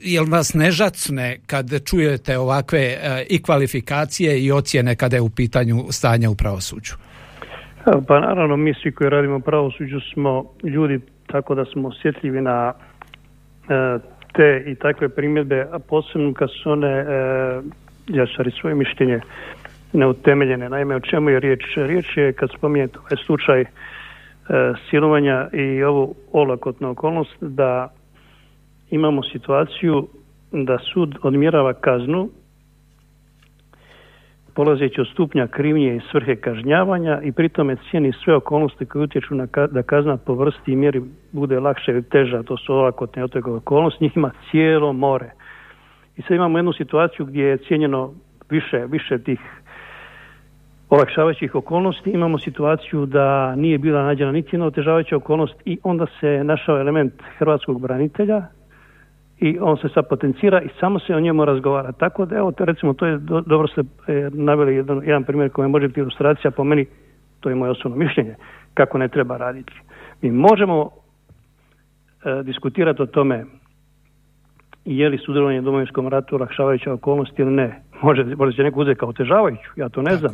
jel 0.01 0.25
vas 0.31 0.55
ne 0.55 0.71
žacne 0.71 1.39
kad 1.47 1.67
čujete 1.85 2.39
ovakve 2.39 2.79
e, 2.79 3.27
i 3.31 3.43
kvalifikacije 3.43 4.45
i 4.45 4.53
ocjene 4.53 4.97
kada 4.97 5.17
je 5.17 5.23
u 5.23 5.31
pitanju 5.31 5.77
stanje 5.91 6.29
u 6.29 6.35
pravosuđu? 6.35 6.95
Pa 8.09 8.21
naravno, 8.21 8.57
mi 8.57 8.75
svi 8.83 8.93
koji 8.93 9.11
radimo 9.11 9.41
pravosuđu 9.41 10.01
smo 10.15 10.45
ljudi 10.63 11.01
tako 11.27 11.55
da 11.55 11.65
smo 11.65 11.89
osjetljivi 11.89 12.41
na 12.41 12.73
e, 12.73 13.99
te 14.33 14.65
i 14.67 14.75
takve 14.75 15.09
primjedbe, 15.09 15.67
a 15.73 15.79
posebno 15.79 16.35
kad 16.35 16.49
su 16.63 16.71
one, 16.71 16.89
e, 16.89 17.05
ja 18.09 18.27
svoje 18.61 18.75
mišljenje, 18.75 19.21
neutemeljene. 19.97 20.69
Naime, 20.69 20.97
o 20.97 21.01
čemu 21.01 21.31
je 21.31 21.41
riječ? 21.41 21.63
Riječ 21.77 22.17
je, 22.17 22.33
kad 22.33 22.51
spominjete 22.59 22.99
ovaj 22.99 23.25
slučaj 23.27 23.61
e, 23.61 23.67
silovanja 24.91 25.49
i 25.53 25.83
ovu 25.83 26.15
olakotnu 26.33 26.91
okolnost, 26.91 27.37
da 27.41 27.93
imamo 28.91 29.23
situaciju 29.23 30.09
da 30.53 30.79
sud 30.79 31.15
odmjerava 31.23 31.73
kaznu 31.73 32.29
polazeći 34.57 35.01
od 35.01 35.09
stupnja 35.13 35.47
krivnje 35.47 35.97
i 35.97 36.01
svrhe 36.11 36.37
kažnjavanja 36.37 37.21
i 37.23 37.33
pri 37.33 37.49
tome 37.49 37.77
cijeni 37.91 38.13
sve 38.25 38.35
okolnosti 38.35 38.87
koje 38.87 39.03
utječu 39.03 39.35
na 39.35 39.47
da 39.71 39.83
kazna 39.83 40.17
po 40.17 40.35
vrsti 40.35 40.73
i 40.73 40.77
mjeri 40.77 41.03
bude 41.33 41.61
lakše 41.61 41.93
ili 41.93 42.03
teža, 42.03 42.43
to 42.43 42.57
su 42.57 42.75
olakotne 42.75 43.25
otegove 43.25 43.57
okolnosti, 43.57 44.05
njih 44.05 44.17
ima 44.17 44.31
cijelo 44.51 44.93
more. 44.93 45.31
I 46.17 46.23
sad 46.23 46.31
imamo 46.31 46.59
jednu 46.59 46.73
situaciju 46.73 47.27
gdje 47.27 47.45
je 47.45 47.57
cijenjeno 47.57 48.15
više, 48.51 48.87
više 48.89 49.19
tih 49.19 49.41
olakšavajućih 50.91 51.55
okolnosti 51.55 52.11
imamo 52.11 52.39
situaciju 52.39 53.07
da 53.07 53.55
nije 53.55 53.79
bila 53.79 54.03
nađena 54.03 54.33
niti 54.33 54.49
jedna 54.53 54.67
otežavajuća 54.67 55.17
okolnost 55.17 55.55
i 55.65 55.79
onda 55.83 56.07
se 56.21 56.45
našao 56.45 56.81
element 56.81 57.13
hrvatskog 57.39 57.81
branitelja 57.81 58.43
i 59.39 59.59
on 59.61 59.77
se 59.77 59.89
sad 59.95 60.09
potencira 60.09 60.63
i 60.63 60.69
samo 60.81 60.99
se 60.99 61.15
o 61.15 61.21
njemu 61.21 61.45
razgovara. 61.45 61.93
Tako 61.93 62.27
da 62.27 62.37
evo, 62.37 62.53
recimo, 62.59 62.95
to 62.95 63.07
je 63.07 63.19
dobro 63.47 63.69
ste 63.69 63.81
e, 63.81 64.31
naveli 64.33 64.77
jedan, 64.77 65.03
jedan 65.05 65.25
primjer 65.25 65.51
koji 65.51 65.69
može 65.69 65.89
biti 65.89 66.01
ilustracija 66.01 66.51
po 66.51 66.65
meni, 66.65 66.87
to 67.41 67.49
je 67.49 67.55
moje 67.55 67.71
osobno 67.71 67.97
mišljenje, 67.97 68.35
kako 68.75 68.99
ne 68.99 69.09
treba 69.09 69.37
raditi. 69.37 69.73
Mi 70.23 70.31
možemo 70.31 70.91
e, 72.25 72.43
diskutirati 72.43 73.03
o 73.03 73.07
tome 73.07 73.45
je 74.85 75.09
li 75.09 75.19
sudjelovanje 75.19 75.59
u 75.59 75.63
domovinskom 75.63 76.09
ratu 76.09 76.37
olakšavajuća 76.37 76.93
okolnost 76.93 77.39
ili 77.39 77.51
ne. 77.51 77.83
Može, 78.03 78.25
može 78.25 78.57
se 78.57 78.63
neko 78.63 78.81
uzeti 78.81 78.99
kao 78.99 79.09
otežavajuću, 79.09 79.71
ja 79.77 79.89
to 79.89 80.03
ne 80.03 80.17
znam 80.17 80.33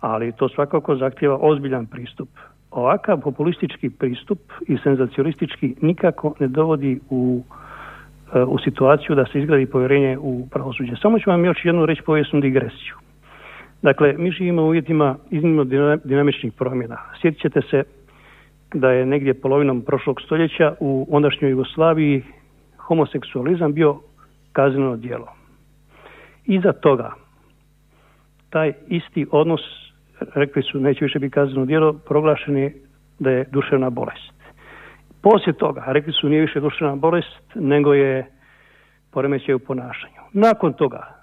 ali 0.00 0.32
to 0.32 0.48
svakako 0.48 0.96
zahtjeva 0.96 1.38
ozbiljan 1.40 1.86
pristup. 1.86 2.28
Ovakav 2.70 3.20
populistički 3.20 3.90
pristup 3.90 4.38
i 4.68 4.78
senzacionalistički 4.82 5.74
nikako 5.80 6.34
ne 6.40 6.48
dovodi 6.48 7.00
u, 7.10 7.42
e, 8.34 8.42
u 8.42 8.58
situaciju 8.58 9.16
da 9.16 9.24
se 9.26 9.40
izgradi 9.40 9.66
povjerenje 9.66 10.18
u 10.18 10.48
pravosuđe. 10.50 10.96
Samo 11.02 11.18
ću 11.18 11.30
vam 11.30 11.44
još 11.44 11.64
jednu 11.64 11.86
reći 11.86 12.02
povijesnu 12.02 12.40
digresiju. 12.40 12.94
Dakle, 13.82 14.14
mi 14.18 14.30
živimo 14.30 14.62
u 14.62 14.66
uvjetima 14.66 15.16
iznimno 15.30 15.64
dinamičnih 16.04 16.52
promjena. 16.52 16.98
Sjetit 17.20 17.40
ćete 17.40 17.60
se 17.70 17.82
da 18.74 18.90
je 18.90 19.06
negdje 19.06 19.34
polovinom 19.34 19.82
prošlog 19.82 20.20
stoljeća 20.20 20.74
u 20.80 21.06
ondašnjoj 21.10 21.50
Jugoslaviji 21.50 22.22
homoseksualizam 22.76 23.72
bio 23.72 24.00
kazneno 24.52 24.96
djelo. 24.96 25.26
Iza 26.44 26.72
toga 26.72 27.12
taj 28.50 28.72
isti 28.88 29.26
odnos 29.30 29.60
rekli 30.34 30.62
su 30.62 30.80
neće 30.80 31.04
više 31.04 31.18
biti 31.18 31.34
kazneno 31.34 31.66
djelo, 31.66 31.92
proglašeni 31.92 32.72
da 33.18 33.30
je 33.30 33.44
duševna 33.52 33.90
bolest. 33.90 34.32
Poslije 35.22 35.52
toga, 35.52 35.84
rekli 35.86 36.12
su 36.12 36.28
nije 36.28 36.40
više 36.40 36.60
duševna 36.60 36.96
bolest, 36.96 37.42
nego 37.54 37.94
je 37.94 38.26
poremećaj 39.10 39.54
u 39.54 39.58
ponašanju. 39.58 40.20
Nakon 40.32 40.72
toga 40.72 41.20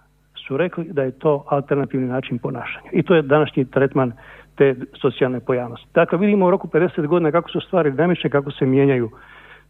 su 0.48 0.58
rekli 0.58 0.84
da 0.92 1.04
je 1.04 1.20
to 1.20 1.46
alternativni 1.48 2.08
način 2.08 2.40
ponašanja. 2.40 2.90
I 2.92 3.04
to 3.04 3.16
je 3.16 3.22
današnji 3.22 3.66
tretman 3.66 4.14
te 4.56 4.76
socijalne 5.02 5.40
pojavnosti. 5.40 5.88
Dakle, 5.94 6.18
vidimo 6.18 6.46
u 6.46 6.52
roku 6.52 6.68
50 6.68 7.08
godina 7.08 7.32
kako 7.32 7.50
su 7.50 7.60
stvari 7.62 7.92
dinamične, 7.92 8.30
kako 8.30 8.52
se 8.52 8.66
mijenjaju. 8.66 9.10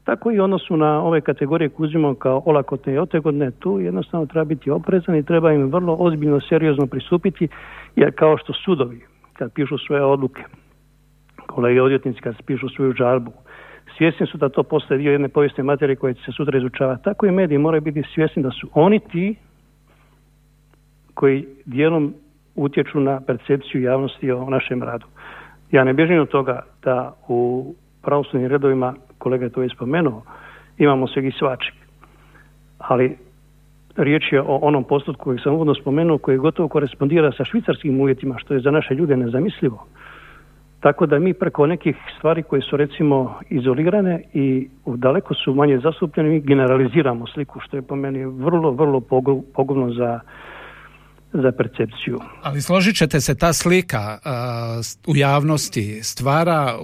Tako 0.04 0.32
i 0.32 0.40
odnosu 0.40 0.78
na 0.78 1.02
ove 1.02 1.22
kategorije 1.22 1.70
koje 1.70 1.88
uzimamo 1.88 2.16
kao 2.16 2.44
olakotne 2.46 2.94
i 2.94 2.98
otegodne, 2.98 3.52
tu 3.52 3.80
jednostavno 3.80 4.26
treba 4.26 4.46
biti 4.46 4.72
oprezan 4.72 5.16
i 5.16 5.24
treba 5.24 5.52
im 5.52 5.72
vrlo 5.72 5.96
ozbiljno, 6.00 6.40
seriozno 6.50 6.88
pristupiti, 6.88 7.48
jer 7.96 8.16
kao 8.16 8.38
što 8.38 8.54
sudovi 8.54 9.02
kad 9.38 9.54
pišu 9.54 9.78
svoje 9.78 10.04
odluke, 10.04 10.44
kolege 11.48 11.82
odvjetnici 11.82 12.22
kad 12.22 12.36
pišu 12.46 12.70
svoju 12.70 12.94
žalbu, 12.94 13.32
svjesni 13.98 14.28
su 14.28 14.38
da 14.38 14.50
to 14.50 14.64
postaje 14.64 14.98
dio 14.98 15.12
jedne 15.12 15.30
povijesne 15.30 15.64
materije 15.64 15.96
koje 15.96 16.14
će 16.14 16.24
se 16.24 16.32
sutra 16.32 16.58
izučavati. 16.58 17.04
Tako 17.04 17.26
i 17.26 17.32
mediji 17.32 17.58
moraju 17.58 17.82
biti 17.82 18.04
svjesni 18.14 18.44
da 18.44 18.52
su 18.52 18.70
oni 18.74 19.00
ti 19.00 19.36
koji 21.14 21.46
dijelom 21.66 22.14
utječu 22.56 23.00
na 23.00 23.22
percepciju 23.22 23.82
javnosti 23.82 24.32
o 24.32 24.50
našem 24.50 24.84
radu. 24.84 25.06
Ja 25.72 25.84
ne 25.84 25.94
bježim 25.94 26.22
od 26.22 26.30
toga 26.30 26.66
da 26.84 27.14
u 27.28 27.74
pravosudnim 28.02 28.50
redovima, 28.50 28.94
kolega 29.18 29.46
je 29.46 29.52
to 29.52 29.62
već 29.62 29.74
spomenuo, 29.74 30.24
imamo 30.78 31.08
sveg 31.08 31.26
i 31.26 31.32
svačeg. 31.32 31.74
Ali 32.78 33.18
Riječ 33.98 34.32
je 34.32 34.42
o 34.42 34.60
onom 34.62 34.84
postotku 34.84 35.24
koji 35.24 35.40
sam 35.40 35.54
uvodno 35.54 35.76
spomenuo 35.76 36.18
koji 36.18 36.38
gotovo 36.38 36.68
korespondira 36.68 37.32
sa 37.32 37.46
švicarskim 37.46 38.02
uvjetima 38.02 38.36
što 38.38 38.54
je 38.54 38.60
za 38.60 38.72
naše 38.72 38.94
ljude 38.94 39.18
nezamislivo. 39.18 39.86
Tako 40.80 41.06
da 41.06 41.20
mi 41.20 41.34
preko 41.34 41.66
nekih 41.66 41.96
stvari 42.18 42.44
koje 42.44 42.62
su 42.62 42.78
recimo 42.78 43.34
izolirane 43.50 44.22
i 44.34 44.70
daleko 44.86 45.34
su 45.34 45.54
manje 45.54 45.80
zastupljene 45.80 46.30
mi 46.30 46.40
generaliziramo 46.40 47.28
sliku 47.28 47.60
što 47.60 47.78
je 47.78 47.82
po 47.82 47.96
meni 47.96 48.26
vrlo, 48.26 48.72
vrlo 48.72 49.02
pogovno 49.54 49.94
za 49.94 50.20
za 51.34 51.52
percepciju. 51.52 52.20
Ali 52.42 52.62
složit 52.62 52.96
ćete 52.96 53.22
se 53.22 53.36
ta 53.36 53.54
slika 53.54 54.20
u 55.08 55.16
javnosti 55.16 56.04
stvara 56.04 56.78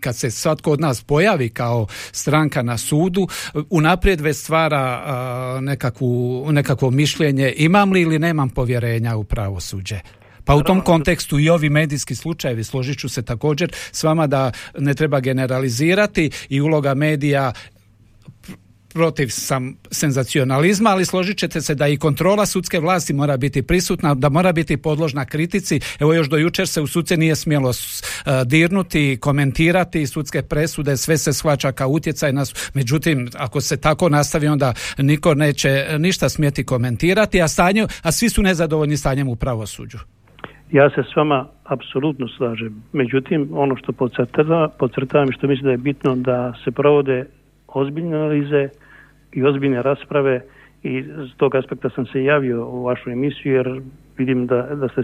kad 0.00 0.16
se 0.16 0.30
svatko 0.30 0.72
od 0.72 0.80
nas 0.80 1.02
pojavi 1.02 1.48
kao 1.48 1.86
stranka 2.12 2.62
na 2.62 2.78
sudu, 2.78 3.28
unaprijed 3.70 4.20
već 4.20 4.36
stvara 4.36 5.60
nekakvu, 5.60 6.46
nekakvo 6.52 6.90
mišljenje 6.90 7.54
imam 7.56 7.92
li 7.92 8.00
ili 8.00 8.18
nemam 8.18 8.50
povjerenja 8.50 9.16
u 9.16 9.24
pravosuđe. 9.24 10.00
Pa 10.44 10.54
u 10.54 10.62
tom 10.62 10.80
kontekstu 10.80 11.38
i 11.38 11.48
ovi 11.48 11.70
medijski 11.70 12.14
slučajevi 12.14 12.64
složit 12.64 12.98
ću 12.98 13.08
se 13.08 13.22
također 13.22 13.72
s 13.92 14.04
vama 14.04 14.26
da 14.26 14.52
ne 14.78 14.94
treba 14.94 15.20
generalizirati 15.20 16.30
i 16.48 16.60
uloga 16.60 16.94
medija 16.94 17.52
protiv 18.94 19.28
sam 19.28 19.74
senzacionalizma, 19.90 20.90
ali 20.90 21.04
složit 21.04 21.38
ćete 21.38 21.60
se 21.60 21.74
da 21.74 21.88
i 21.88 21.96
kontrola 21.96 22.46
sudske 22.46 22.80
vlasti 22.80 23.12
mora 23.12 23.36
biti 23.36 23.62
prisutna, 23.62 24.14
da 24.14 24.28
mora 24.28 24.52
biti 24.52 24.76
podložna 24.76 25.24
kritici. 25.24 25.80
Evo 26.00 26.14
još 26.14 26.28
do 26.28 26.36
jučer 26.36 26.68
se 26.68 26.80
u 26.80 26.86
suce 26.86 27.16
nije 27.16 27.36
smjelo 27.36 27.68
uh, 27.68 27.74
dirnuti, 28.46 29.18
komentirati 29.20 30.06
sudske 30.06 30.42
presude, 30.42 30.96
sve 30.96 31.18
se 31.18 31.32
shvaća 31.32 31.72
kao 31.72 31.88
utjecaj 31.88 32.32
nas. 32.32 32.70
Međutim, 32.74 33.28
ako 33.38 33.60
se 33.60 33.76
tako 33.80 34.08
nastavi, 34.08 34.46
onda 34.48 34.74
niko 34.98 35.34
neće 35.34 35.86
ništa 35.98 36.28
smjeti 36.28 36.64
komentirati, 36.66 37.42
a 37.42 37.48
stanju, 37.48 37.86
a 38.02 38.12
svi 38.12 38.28
su 38.28 38.42
nezadovoljni 38.42 38.96
stanjem 38.96 39.28
u 39.28 39.36
pravosuđu. 39.36 39.98
Ja 40.72 40.90
se 40.90 41.02
s 41.12 41.16
vama 41.16 41.48
apsolutno 41.64 42.28
slažem. 42.28 42.82
Međutim, 42.92 43.48
ono 43.52 43.76
što 43.76 43.92
podcrtavam 44.78 45.28
i 45.28 45.32
što 45.32 45.46
mislim 45.46 45.64
da 45.64 45.70
je 45.70 45.76
bitno 45.76 46.16
da 46.16 46.52
se 46.64 46.70
provode 46.70 47.26
ozbiljne 47.74 48.16
analize 48.16 48.68
i 49.32 49.44
ozbiljne 49.44 49.82
rasprave 49.82 50.42
i 50.82 51.04
s 51.34 51.36
tog 51.36 51.54
aspekta 51.54 51.90
sam 51.90 52.06
se 52.06 52.24
javio 52.24 52.66
u 52.66 52.82
vašu 52.84 53.10
emisiju 53.10 53.54
jer 53.54 53.80
vidim 54.18 54.46
da, 54.46 54.62
da 54.62 54.88
ste 54.88 55.02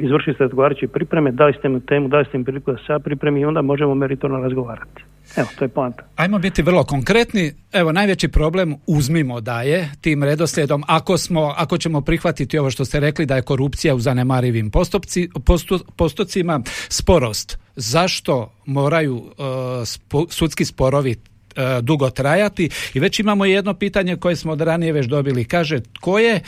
izvršili 0.00 0.34
ste 0.34 0.44
odgovarajuće 0.44 0.88
pripreme, 0.88 1.32
dali 1.32 1.52
ste 1.58 1.68
mi 1.68 1.80
temu, 1.80 2.08
dali 2.08 2.24
ste 2.24 2.38
mi 2.38 2.44
priliku 2.44 2.72
da 2.72 2.78
se 2.78 2.92
ja 2.92 2.98
pripremi 2.98 3.40
i 3.40 3.44
onda 3.44 3.62
možemo 3.62 3.94
meritorno 3.94 4.38
razgovarati. 4.38 5.02
Evo, 5.36 5.48
to 5.58 5.64
je 5.64 5.68
poanta. 5.68 6.02
Ajmo 6.16 6.38
biti 6.38 6.62
vrlo 6.62 6.84
konkretni. 6.84 7.52
Evo, 7.72 7.92
najveći 7.92 8.28
problem 8.28 8.74
uzmimo 8.86 9.40
da 9.40 9.62
je 9.62 9.90
tim 10.00 10.22
redoslijedom, 10.22 10.82
ako, 10.88 11.18
smo, 11.18 11.54
ako 11.56 11.78
ćemo 11.78 12.00
prihvatiti 12.00 12.58
ovo 12.58 12.70
što 12.70 12.84
ste 12.84 13.00
rekli 13.00 13.26
da 13.26 13.36
je 13.36 13.42
korupcija 13.42 13.94
u 13.94 13.98
zanemarivim 13.98 14.70
postupci, 14.70 15.28
postu, 15.46 15.78
postocima, 15.96 16.60
sporost. 16.88 17.58
Zašto 17.76 18.52
moraju 18.66 19.14
uh, 19.14 19.24
sudski 20.30 20.64
sporovi 20.64 21.16
dugo 21.82 22.10
trajati 22.10 22.68
i 22.94 23.00
već 23.00 23.20
imamo 23.20 23.44
jedno 23.44 23.74
pitanje 23.74 24.16
koje 24.16 24.36
smo 24.36 24.52
od 24.52 24.60
ranije 24.60 24.92
već 24.92 25.06
dobili. 25.06 25.44
Kaže, 25.44 25.80
tko 25.80 26.18
je 26.18 26.34
e, 26.34 26.40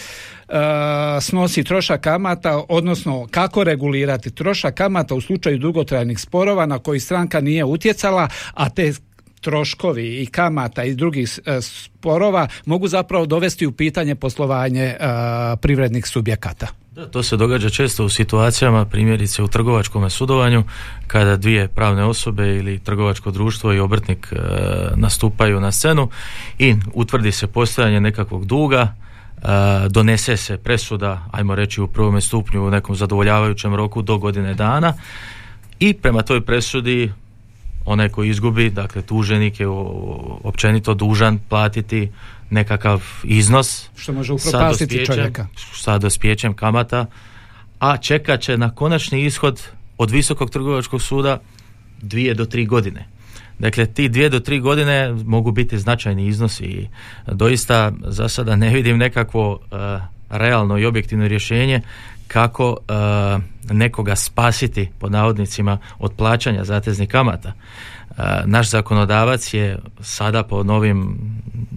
snosi 1.21 1.65
trošak 1.65 2.01
kamata, 2.01 2.63
odnosno 2.69 3.27
kako 3.31 3.65
regulirati 3.65 4.31
trošak 4.31 4.75
kamata 4.75 5.15
u 5.15 5.21
slučaju 5.21 5.59
dugotrajnih 5.59 6.19
sporova 6.19 6.67
na 6.67 6.79
koji 6.79 7.01
stranka 7.01 7.41
nije 7.41 7.65
utjecala, 7.65 8.29
a 8.55 8.71
te 8.71 8.93
troškovi 9.41 10.23
i 10.23 10.27
kamata 10.27 10.85
i 10.85 10.95
drugih 10.95 11.39
e, 11.47 11.59
sporova 11.63 12.49
mogu 12.67 12.89
zapravo 12.89 13.27
dovesti 13.27 13.67
u 13.67 13.73
pitanje 13.73 14.15
poslovanje 14.15 14.95
privrednih 15.61 16.07
subjekata. 16.07 16.67
Da, 16.99 17.07
to 17.07 17.23
se 17.23 17.37
događa 17.37 17.71
često 17.71 18.05
u 18.05 18.09
situacijama, 18.09 18.85
primjerice 18.85 19.43
u 19.43 19.49
trgovačkom 19.49 20.11
sudovanju, 20.11 20.65
kada 21.07 21.37
dvije 21.37 21.69
pravne 21.69 22.05
osobe 22.05 22.57
ili 22.57 22.79
trgovačko 22.79 23.31
društvo 23.31 23.73
i 23.73 23.79
obrtnik 23.79 24.33
e, 24.33 24.37
nastupaju 24.97 25.61
na 25.61 25.73
scenu 25.73 26.09
i 26.59 26.75
utvrdi 26.95 27.33
se 27.33 27.47
postojanje 27.47 28.01
nekakvog 28.01 28.47
duga, 28.47 28.95
e, 29.37 29.43
donese 29.89 30.37
se 30.37 30.57
presuda, 30.57 31.29
ajmo 31.33 31.55
reći 31.55 31.81
u 31.81 31.87
prvome 31.87 32.21
stupnju 32.21 32.67
u 32.67 32.71
nekom 32.71 32.97
zadovoljavajućem 32.97 33.75
roku 33.75 34.03
do 34.03 34.19
godine 34.19 34.55
dana 34.55 34.95
i 35.79 35.95
prema 35.95 36.23
toj 36.23 36.41
presudi 36.41 37.13
onaj 37.87 38.09
koji 38.09 38.29
izgubi, 38.29 38.71
dakle 38.71 39.03
tuženik 39.03 39.61
je 39.61 39.67
općenito 40.45 40.95
dužan 40.95 41.39
platiti 41.49 42.11
nekakav 42.51 43.03
iznos 43.25 43.89
što 43.97 44.13
može 44.13 44.33
upropastiti 44.33 45.07
čovjeka 45.07 45.47
sa 45.75 45.99
dospjećem 45.99 46.55
kamata 46.55 47.07
a 47.79 47.97
čekat 47.97 48.41
će 48.41 48.59
na 48.59 48.75
konačni 48.75 49.25
ishod 49.25 49.63
od 49.99 50.11
visokog 50.11 50.51
trgovačkog 50.51 51.03
suda 51.03 51.41
dvije 52.03 52.35
do 52.35 52.45
tri 52.45 52.67
godine 52.67 53.07
Dakle, 53.59 53.87
ti 53.87 54.09
dvije 54.09 54.29
do 54.29 54.41
tri 54.41 54.61
godine 54.61 55.13
mogu 55.25 55.51
biti 55.51 55.79
značajni 55.79 56.27
iznosi 56.27 56.65
i 56.65 56.89
doista 57.27 57.93
za 58.07 58.29
sada 58.29 58.57
ne 58.57 58.71
vidim 58.75 58.99
nekakvo 58.99 59.53
uh, 59.53 59.59
realno 60.31 60.79
i 60.79 60.87
objektivno 60.87 61.29
rješenje 61.29 61.81
kako 62.29 62.71
uh, 62.71 63.43
nekoga 63.77 64.17
spasiti 64.17 64.89
pod 64.99 65.13
navodnicima 65.13 65.79
od 65.99 66.13
plaćanja 66.13 66.65
zateznih 66.65 67.09
kamata. 67.09 67.53
Uh, 68.19 68.25
naš 68.45 68.71
zakonodavac 68.71 69.55
je 69.55 69.79
sada 70.01 70.43
po 70.43 70.63
novim 70.63 71.19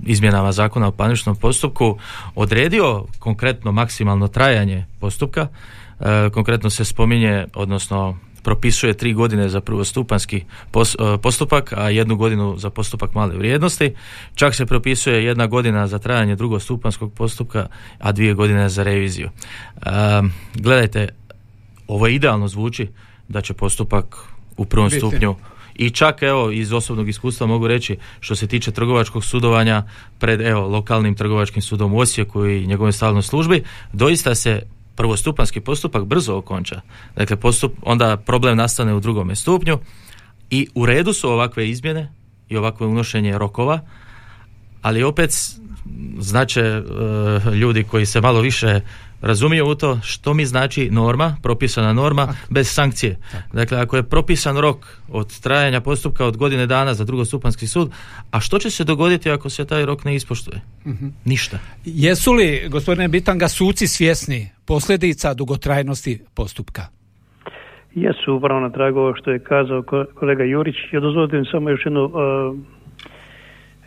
izmjenama 0.05 0.51
zakona 0.51 0.87
o 0.87 0.91
parničnom 0.91 1.35
postupku 1.35 1.97
odredio 2.35 3.05
konkretno 3.19 3.71
maksimalno 3.71 4.27
trajanje 4.27 4.85
postupka. 4.99 5.47
Uh, 5.99 6.05
konkretno 6.33 6.69
se 6.69 6.85
spominje, 6.85 7.45
odnosno 7.55 8.17
propisuje 8.43 8.93
tri 8.93 9.13
godine 9.13 9.49
za 9.49 9.61
prvostupanski 9.61 10.43
postupak, 11.21 11.73
a 11.77 11.89
jednu 11.89 12.15
godinu 12.15 12.57
za 12.57 12.69
postupak 12.69 13.13
male 13.13 13.35
vrijednosti. 13.35 13.93
Čak 14.35 14.55
se 14.55 14.65
propisuje 14.65 15.25
jedna 15.25 15.47
godina 15.47 15.87
za 15.87 15.99
trajanje 15.99 16.35
drugostupanskog 16.35 17.13
postupka, 17.13 17.67
a 17.99 18.11
dvije 18.11 18.33
godine 18.33 18.69
za 18.69 18.83
reviziju. 18.83 19.29
gledajte, 20.53 21.09
ovo 21.87 22.07
idealno 22.07 22.47
zvuči 22.47 22.89
da 23.27 23.41
će 23.41 23.53
postupak 23.53 24.15
u 24.57 24.65
prvom 24.65 24.89
stupnju 24.89 25.35
i 25.75 25.89
čak 25.89 26.21
evo 26.23 26.51
iz 26.51 26.73
osobnog 26.73 27.09
iskustva 27.09 27.47
mogu 27.47 27.67
reći 27.67 27.97
što 28.19 28.35
se 28.35 28.47
tiče 28.47 28.71
trgovačkog 28.71 29.25
sudovanja 29.25 29.83
pred 30.19 30.41
evo 30.41 30.67
lokalnim 30.67 31.15
trgovačkim 31.15 31.61
sudom 31.61 31.93
u 31.93 31.97
Osijeku 31.97 32.45
i 32.45 32.67
njegovoj 32.67 32.91
stalnoj 32.91 33.21
službi 33.21 33.63
doista 33.93 34.35
se 34.35 34.61
prvostupanski 34.95 35.59
postupak 35.59 36.05
brzo 36.05 36.35
okonča. 36.37 36.81
Dakle, 37.15 37.35
postup, 37.35 37.73
onda 37.81 38.17
problem 38.17 38.57
nastane 38.57 38.93
u 38.93 38.99
drugome 38.99 39.35
stupnju 39.35 39.79
i 40.49 40.67
u 40.75 40.85
redu 40.85 41.13
su 41.13 41.29
ovakve 41.29 41.69
izmjene 41.69 42.13
i 42.49 42.57
ovakvo 42.57 42.87
unošenje 42.87 43.37
rokova, 43.37 43.79
ali 44.81 45.03
opet 45.03 45.31
znače 46.19 46.61
e, 46.61 46.81
ljudi 47.55 47.83
koji 47.83 48.05
se 48.05 48.21
malo 48.21 48.41
više 48.41 48.81
razumiju 49.21 49.67
u 49.67 49.75
to 49.75 49.99
što 50.03 50.33
mi 50.33 50.45
znači 50.45 50.89
norma, 50.91 51.35
propisana 51.43 51.93
norma 51.93 52.27
bez 52.49 52.67
sankcije. 52.73 53.17
Dakle, 53.53 53.77
ako 53.77 53.97
je 53.97 54.03
propisan 54.03 54.57
rok 54.57 54.77
od 55.09 55.39
trajanja 55.41 55.81
postupka 55.81 56.25
od 56.25 56.37
godine 56.37 56.67
dana 56.67 56.93
za 56.93 57.03
drugostupanski 57.03 57.67
sud, 57.67 57.91
a 58.31 58.39
što 58.39 58.59
će 58.59 58.69
se 58.69 58.83
dogoditi 58.83 59.31
ako 59.31 59.49
se 59.49 59.65
taj 59.65 59.85
rok 59.85 60.05
ne 60.05 60.15
ispoštuje? 60.15 60.61
Mhm. 60.85 61.07
Ništa. 61.25 61.59
Jesu 61.85 62.33
li, 62.33 62.67
gospodine 62.69 63.07
Bitanga, 63.07 63.47
suci 63.47 63.87
svjesni 63.87 64.49
posljedica 64.65 65.33
dugotrajnosti 65.33 66.21
postupka? 66.35 66.81
Jesu 67.95 68.33
upravo 68.33 68.59
na 68.59 68.69
tragu 68.69 68.99
ovo 68.99 69.15
što 69.15 69.31
je 69.31 69.39
kazao 69.39 69.83
kolega 70.19 70.43
Jurić. 70.43 70.75
Ja 70.91 70.99
dozvolite 70.99 71.43
samo 71.51 71.69
još 71.69 71.85
jednu 71.85 72.03
uh, 72.05 72.11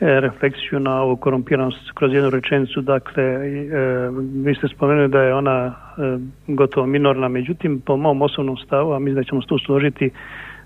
refleksiju 0.00 0.80
na 0.80 1.02
ovu 1.02 1.16
korumpiranost 1.16 1.92
kroz 1.94 2.12
jednu 2.12 2.30
rečenicu. 2.30 2.80
Dakle, 2.80 3.24
e, 3.24 3.40
vi 4.44 4.54
ste 4.54 4.68
spomenuli 4.68 5.09
da 5.09 5.22
je 5.22 5.35
ona 5.35 5.66
e, 5.66 5.72
gotovo 6.46 6.87
minorna, 6.87 7.28
međutim, 7.28 7.80
po 7.87 7.96
mom 7.96 8.22
osobnom 8.22 8.57
stavu, 8.57 8.92
a 8.92 8.98
mislim 8.98 9.22
da 9.22 9.28
ćemo 9.28 9.42
se 9.42 9.48
tu 9.48 9.59
složiti, 9.66 10.11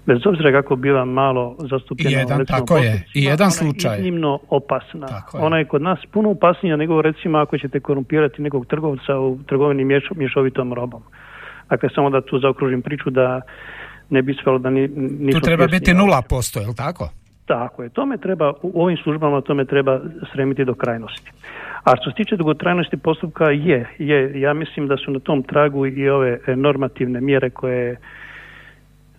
bez 0.06 0.26
obzira 0.26 0.52
kako 0.52 0.76
bila 0.76 1.04
malo 1.04 1.56
zastupljena 1.70 2.10
I 2.10 2.20
jedan, 2.20 2.46
tako 2.46 2.76
je, 2.76 3.04
i 3.14 3.24
jedan 3.24 3.50
slučaj. 3.50 3.94
je 3.94 3.98
iznimno 3.98 4.38
opasna. 4.48 5.06
Ona 5.32 5.58
je 5.58 5.64
kod 5.64 5.82
nas 5.82 5.98
puno 6.12 6.30
opasnija 6.30 6.76
nego 6.76 7.02
recimo 7.02 7.38
ako 7.38 7.58
ćete 7.58 7.80
korumpirati 7.80 8.42
nekog 8.42 8.66
trgovca 8.66 9.18
u 9.18 9.38
trgovini 9.46 10.00
mješovitom 10.16 10.72
robom. 10.74 11.02
Dakle, 11.70 11.88
samo 11.94 12.10
da 12.10 12.20
tu 12.20 12.38
zaokružim 12.38 12.82
priču 12.82 13.10
da 13.10 13.40
ne 14.10 14.22
bi 14.22 14.36
svelo 14.42 14.58
da 14.58 14.70
ni, 14.70 14.88
Tu 15.32 15.40
treba 15.40 15.66
biti 15.66 15.94
nula 15.94 16.22
posto, 16.28 16.60
je 16.60 16.66
li 16.66 16.74
tako? 16.74 17.10
Tako 17.48 17.82
je, 17.82 17.88
tome 17.88 18.16
treba, 18.16 18.52
u 18.62 18.82
ovim 18.82 18.96
službama 18.96 19.40
tome 19.40 19.64
treba 19.64 20.00
sremiti 20.32 20.64
do 20.64 20.74
krajnosti. 20.74 21.30
A 21.84 21.96
što 21.96 22.10
se 22.10 22.16
tiče 22.16 22.36
dugotrajnosti 22.36 22.96
postupka 22.96 23.50
je, 23.50 23.88
je, 23.98 24.40
ja 24.40 24.52
mislim 24.54 24.88
da 24.88 24.96
su 24.96 25.10
na 25.10 25.18
tom 25.18 25.42
tragu 25.42 25.86
i 25.86 26.08
ove 26.08 26.38
normativne 26.46 27.20
mjere 27.20 27.50
koje 27.50 27.96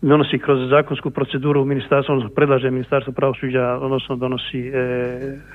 donosi 0.02 0.40
kroz 0.40 0.70
zakonsku 0.70 1.10
proceduru 1.10 1.62
u 1.62 1.66
ministarstvu, 1.66 2.14
odnosno 2.14 2.36
predlaže 2.36 2.72
ministarstvo 2.72 3.14
pravosuđa, 3.14 3.80
odnosno 3.82 4.16
donosi 4.16 4.68
e, 4.68 4.72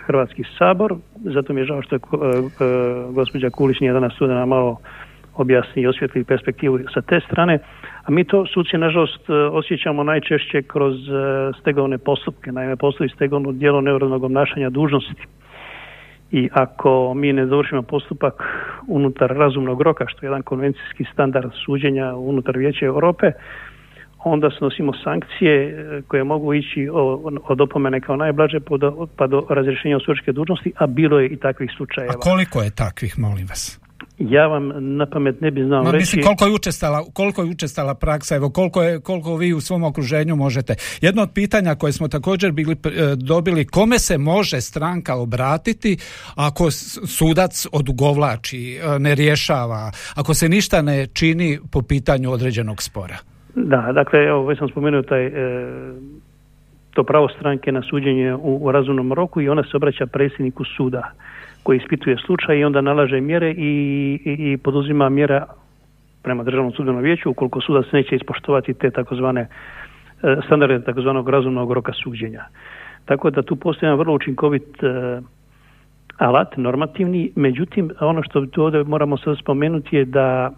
Hrvatski 0.06 0.42
sabor. 0.58 0.94
Zato 1.24 1.52
mi 1.52 1.60
je 1.60 1.64
žao 1.64 1.82
što 1.82 1.94
je 1.94 1.98
e, 1.98 2.00
e, 2.00 3.12
gospođa 3.12 3.50
Kulić 3.50 3.80
nije 3.80 3.92
danas 3.92 4.14
tu 4.18 4.26
malo 4.46 4.80
objasni 5.36 5.82
i 5.82 5.86
osvijetli 5.86 6.24
perspektivu 6.24 6.78
sa 6.94 7.00
te 7.00 7.20
strane. 7.26 7.58
A 8.04 8.10
mi 8.10 8.24
to 8.24 8.46
suci 8.46 8.78
nažalost 8.78 9.30
e, 9.30 9.32
osjećamo 9.32 10.02
najčešće 10.02 10.62
kroz 10.62 10.94
e, 10.94 11.12
stegovne 11.60 11.98
postupke. 11.98 12.52
Naime, 12.52 12.76
postoji 12.76 13.10
stegovno 13.14 13.52
djelo 13.52 13.80
neurodnog 13.80 14.24
obnašanja 14.24 14.70
dužnosti. 14.70 15.22
I 16.30 16.48
ako 16.52 17.14
mi 17.14 17.32
ne 17.32 17.46
završimo 17.46 17.82
postupak 17.82 18.34
unutar 18.88 19.30
razumnog 19.30 19.82
roka, 19.82 20.04
što 20.08 20.26
je 20.26 20.28
jedan 20.28 20.42
konvencijski 20.42 21.04
standard 21.12 21.50
suđenja 21.64 22.14
unutar 22.14 22.58
Vijeća 22.58 22.86
Europe, 22.86 23.32
onda 24.24 24.50
snosimo 24.58 24.92
sankcije 25.04 25.54
e, 25.68 26.02
koje 26.08 26.24
mogu 26.24 26.54
ići 26.54 26.88
od 27.48 27.60
opomene 27.60 28.00
kao 28.00 28.16
najblaže 28.16 28.58
pa 29.16 29.26
do 29.26 29.46
razrješenja 29.50 29.98
sudačke 30.04 30.32
dužnosti, 30.32 30.72
a 30.76 30.86
bilo 30.86 31.20
je 31.20 31.28
i 31.28 31.36
takvih 31.36 31.70
slučajeva. 31.76 32.14
A 32.16 32.20
koliko 32.20 32.62
je 32.62 32.70
takvih, 32.70 33.18
molim 33.18 33.46
vas? 33.46 33.83
Ja 34.18 34.46
vam 34.46 34.72
na 34.96 35.06
pamet 35.06 35.40
ne 35.40 35.50
bi 35.50 35.64
znao 35.64 35.84
reći. 35.84 35.96
Mislim, 35.96 36.22
koliko 36.24 36.46
je 36.46 36.52
učestala, 36.52 37.04
koliko 37.12 37.42
je 37.42 37.50
učestala 37.50 37.94
praksa, 37.94 38.36
evo 38.36 38.50
koliko, 38.50 38.82
je, 38.82 39.00
koliko 39.00 39.36
vi 39.36 39.52
u 39.52 39.60
svom 39.60 39.84
okruženju 39.84 40.36
možete. 40.36 40.74
Jedno 41.00 41.22
od 41.22 41.30
pitanja 41.34 41.74
koje 41.74 41.92
smo 41.92 42.08
također 42.08 42.52
bili 42.52 42.72
e, 42.72 42.76
dobili, 43.16 43.66
kome 43.66 43.98
se 43.98 44.18
može 44.18 44.60
stranka 44.60 45.16
obratiti 45.16 45.96
ako 46.36 46.70
sudac 47.06 47.66
odugovlači, 47.72 48.76
e, 48.76 48.98
ne 48.98 49.14
rješava, 49.14 49.90
ako 50.16 50.34
se 50.34 50.48
ništa 50.48 50.82
ne 50.82 51.06
čini 51.06 51.58
po 51.72 51.82
pitanju 51.82 52.30
određenog 52.30 52.82
spora? 52.82 53.16
Da, 53.54 53.92
dakle, 53.94 54.20
evo, 54.20 54.46
već 54.46 54.58
sam 54.58 54.68
spomenuo 54.68 55.02
taj, 55.02 55.26
e, 55.26 55.32
to 56.90 57.04
pravo 57.04 57.28
stranke 57.28 57.72
na 57.72 57.82
suđenje 57.90 58.34
u, 58.34 58.58
u 58.62 58.72
razumnom 58.72 59.12
roku 59.12 59.40
i 59.40 59.48
ona 59.48 59.62
se 59.62 59.76
obraća 59.76 60.06
predsjedniku 60.06 60.64
suda 60.76 61.12
koji 61.64 61.76
ispituje 61.78 62.16
slučaj 62.26 62.58
i 62.58 62.64
onda 62.64 62.80
nalaže 62.80 63.20
mjere 63.20 63.50
i, 63.50 63.72
i, 64.24 64.52
i 64.52 64.56
poduzima 64.56 65.08
mjera 65.08 65.46
prema 66.22 66.42
državnom 66.42 66.72
sudbenom 66.72 67.02
vijeću 67.02 67.30
ukoliko 67.30 67.60
sudac 67.60 67.86
neće 67.92 68.16
ispoštovati 68.16 68.74
te 68.74 68.90
takozvane 68.90 69.40
e, 69.40 70.36
standarde 70.46 70.84
takozvanog 70.84 71.28
razumnog 71.28 71.72
roka 71.72 71.92
suđenja. 71.92 72.44
Tako 73.04 73.30
da 73.30 73.42
tu 73.42 73.56
postoji 73.56 73.86
jedan 73.88 73.98
vrlo 73.98 74.14
učinkovit 74.14 74.82
e, 74.82 75.20
alat, 76.18 76.56
normativni, 76.56 77.32
međutim 77.36 77.90
ono 78.00 78.22
što 78.22 78.46
tu 78.46 78.62
ovdje 78.62 78.84
moramo 78.84 79.16
sad 79.16 79.38
spomenuti 79.38 79.96
je 79.96 80.04
da 80.04 80.50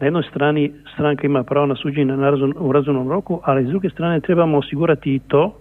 na 0.00 0.06
jednoj 0.06 0.22
strani 0.30 0.72
stranka 0.94 1.26
ima 1.26 1.42
pravo 1.42 1.66
na 1.66 1.76
suđenje 1.76 2.16
na 2.16 2.32
u 2.58 2.72
razumnom 2.72 3.08
roku, 3.08 3.40
ali 3.44 3.64
s 3.64 3.68
druge 3.68 3.90
strane 3.90 4.20
trebamo 4.20 4.58
osigurati 4.58 5.14
i 5.14 5.18
to 5.18 5.54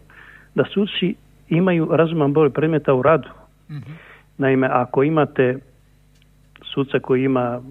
da 0.56 0.64
suci 0.74 1.16
imaju 1.50 1.90
razuman 1.92 2.34
broj 2.34 2.50
predmeta 2.50 2.94
u 2.94 3.02
radu. 3.02 3.30
Mhm. 3.70 4.07
Naime, 4.38 4.68
ako 4.72 5.04
imate 5.04 5.60
suca 6.74 7.00
koji 7.00 7.24
ima 7.24 7.62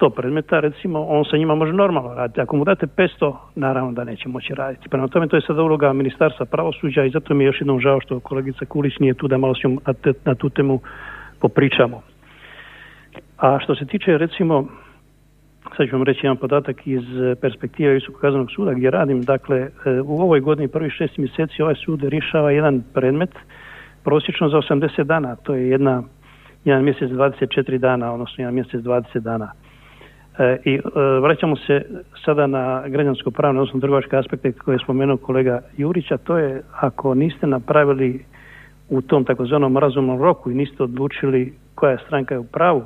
100 0.00 0.10
predmeta, 0.10 0.60
recimo, 0.60 1.06
on 1.08 1.24
sa 1.24 1.36
njima 1.36 1.54
može 1.54 1.72
normalno 1.72 2.14
raditi. 2.14 2.40
Ako 2.40 2.56
mu 2.56 2.64
date 2.64 2.86
500, 2.86 3.36
naravno 3.54 3.92
da 3.92 4.04
neće 4.04 4.28
moći 4.28 4.54
raditi. 4.54 4.88
Prema 4.88 5.08
tome, 5.08 5.28
to 5.28 5.36
je 5.36 5.42
sada 5.46 5.62
uloga 5.62 5.92
Ministarstva 5.92 6.46
pravosuđa 6.46 7.04
i 7.04 7.10
zato 7.10 7.34
mi 7.34 7.44
je 7.44 7.46
još 7.46 7.60
jednom 7.60 7.80
žao 7.80 8.00
što 8.00 8.20
kolegica 8.20 8.64
Kulić 8.64 8.98
nije 8.98 9.14
tu 9.14 9.28
da 9.28 9.38
malo 9.38 9.54
s 9.54 9.64
njom 9.64 9.80
na, 10.24 10.34
tu 10.34 10.50
temu 10.50 10.80
popričamo. 11.40 12.02
A 13.38 13.58
što 13.64 13.74
se 13.74 13.86
tiče, 13.86 14.18
recimo, 14.18 14.66
sad 15.76 15.88
ću 15.88 15.96
vam 15.96 16.02
reći 16.02 16.20
jedan 16.22 16.36
podatak 16.36 16.86
iz 16.86 17.04
perspektive 17.40 17.92
Visokog 17.92 18.20
kaznenog 18.20 18.50
suda 18.50 18.72
gdje 18.72 18.90
radim. 18.90 19.22
Dakle, 19.22 19.58
e, 19.58 20.00
u 20.04 20.20
ovoj 20.20 20.40
godini 20.40 20.68
prvih 20.68 20.92
šest 20.92 21.18
mjeseci 21.18 21.62
ovaj 21.62 21.74
sud 21.74 22.02
rješava 22.02 22.50
jedan 22.50 22.82
predmet 22.94 23.30
prosječno 24.04 24.48
za 24.48 24.56
80 24.56 25.04
dana. 25.04 25.36
To 25.36 25.54
je 25.54 25.68
jedna, 25.68 26.02
jedan 26.64 26.84
mjesec 26.84 27.10
24 27.10 27.78
dana, 27.78 28.12
odnosno 28.12 28.34
jedan 28.38 28.54
mjesec 28.54 28.80
20 28.80 29.18
dana. 29.18 29.52
E, 30.38 30.56
I 30.64 30.74
e, 30.74 30.80
vraćamo 31.20 31.56
se 31.56 31.84
sada 32.24 32.46
na 32.46 32.88
građansko 32.88 33.30
pravne, 33.30 33.60
odnosno 33.60 33.80
trgovačke 33.80 34.16
aspekte 34.16 34.52
koje 34.52 34.74
je 34.74 34.84
spomenuo 34.84 35.16
kolega 35.16 35.60
Jurić, 35.76 36.10
a 36.10 36.16
to 36.16 36.38
je 36.38 36.62
ako 36.80 37.14
niste 37.14 37.46
napravili 37.46 38.24
u 38.88 39.02
tom 39.02 39.24
takozvanom 39.24 39.76
razumnom 39.76 40.22
roku 40.22 40.50
i 40.50 40.54
niste 40.54 40.82
odlučili 40.82 41.52
koja 41.74 41.98
stranka 41.98 42.34
je 42.34 42.38
u 42.38 42.44
pravu, 42.44 42.82